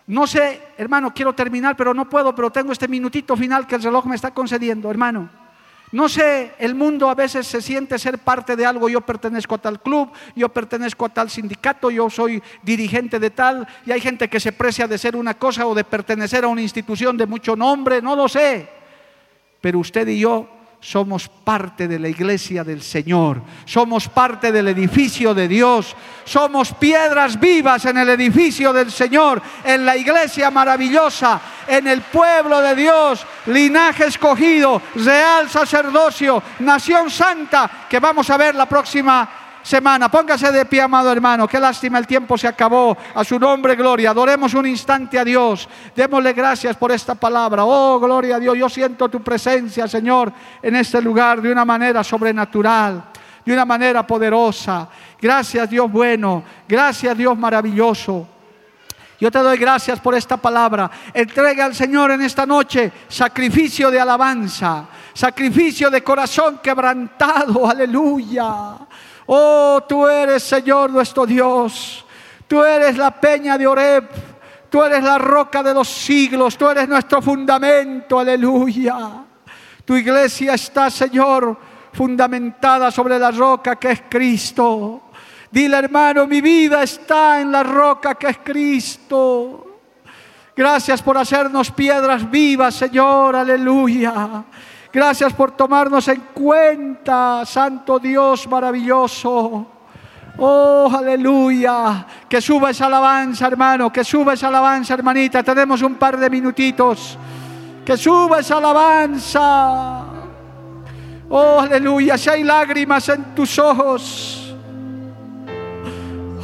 [0.07, 3.83] No sé, hermano, quiero terminar, pero no puedo, pero tengo este minutito final que el
[3.83, 5.29] reloj me está concediendo, hermano.
[5.91, 9.59] No sé, el mundo a veces se siente ser parte de algo, yo pertenezco a
[9.59, 14.27] tal club, yo pertenezco a tal sindicato, yo soy dirigente de tal, y hay gente
[14.27, 17.55] que se precia de ser una cosa o de pertenecer a una institución de mucho
[17.55, 18.67] nombre, no lo sé.
[19.61, 20.49] Pero usted y yo
[20.81, 27.39] somos parte de la iglesia del Señor, somos parte del edificio de Dios, somos piedras
[27.39, 33.25] vivas en el edificio del Señor, en la iglesia maravillosa, en el pueblo de Dios,
[33.47, 39.38] linaje escogido, real sacerdocio, nación santa, que vamos a ver la próxima
[39.69, 40.09] semana.
[40.09, 41.47] Póngase de pie, amado hermano.
[41.47, 42.97] Qué lástima, el tiempo se acabó.
[43.13, 44.09] A su nombre, gloria.
[44.09, 45.69] Adoremos un instante a Dios.
[45.95, 47.63] Démosle gracias por esta palabra.
[47.63, 48.57] Oh, gloria a Dios.
[48.57, 53.03] Yo siento tu presencia, Señor, en este lugar de una manera sobrenatural,
[53.45, 54.89] de una manera poderosa.
[55.21, 56.43] Gracias, Dios bueno.
[56.67, 58.27] Gracias, Dios maravilloso.
[59.19, 60.89] Yo te doy gracias por esta palabra.
[61.13, 67.69] Entrega al Señor en esta noche sacrificio de alabanza, sacrificio de corazón quebrantado.
[67.69, 68.77] Aleluya.
[69.31, 72.03] Oh, tú eres, Señor, nuestro Dios.
[72.47, 74.09] Tú eres la peña de Oreb.
[74.71, 76.57] Tú eres la roca de los siglos.
[76.57, 78.17] Tú eres nuestro fundamento.
[78.17, 79.23] Aleluya.
[79.85, 81.55] Tu iglesia está, Señor,
[81.93, 85.03] fundamentada sobre la roca que es Cristo.
[85.51, 89.81] Dile, hermano, mi vida está en la roca que es Cristo.
[90.55, 94.43] Gracias por hacernos piedras vivas, Señor, aleluya.
[94.91, 99.67] Gracias por tomarnos en cuenta, Santo Dios maravilloso.
[100.37, 102.05] Oh, aleluya.
[102.27, 103.91] Que suba esa alabanza, hermano.
[103.91, 105.43] Que suba esa alabanza, hermanita.
[105.43, 107.17] Tenemos un par de minutitos.
[107.85, 110.05] Que suba esa alabanza.
[111.29, 112.17] Oh, aleluya.
[112.17, 114.55] Si hay lágrimas en tus ojos.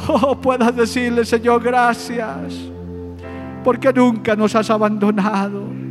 [0.08, 2.54] Oh, puedas decirle, Señor, gracias.
[3.64, 5.85] Porque nunca nos has abandonado.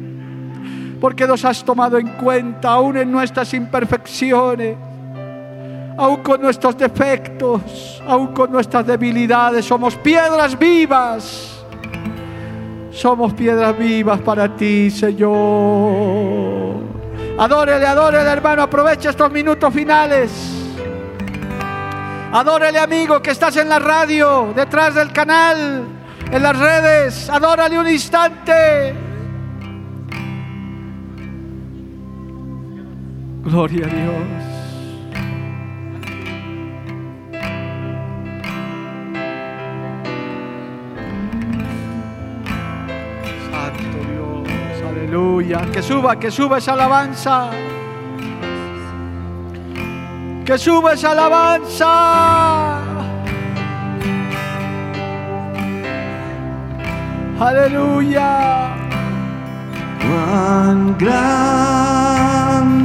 [1.00, 4.78] Porque nos has tomado en cuenta aún en nuestras imperfecciones
[5.98, 11.52] aún con nuestros defectos, aún con nuestras debilidades, somos piedras vivas.
[12.92, 15.36] Somos piedras vivas para ti, Señor.
[17.38, 18.62] Adórele, adórele, hermano.
[18.62, 20.32] Aprovecha estos minutos finales.
[22.32, 25.84] Adórele, amigo, que estás en la radio, detrás del canal,
[26.32, 27.30] en las redes.
[27.30, 29.05] Adórale un instante.
[33.46, 34.56] Gloria a Dios.
[44.90, 45.62] Aleluya.
[45.72, 47.52] Que suba, que suba esa alabanza.
[50.44, 52.82] Que suba esa alabanza.
[57.40, 58.76] Aleluya.
[60.02, 62.85] Cuán grande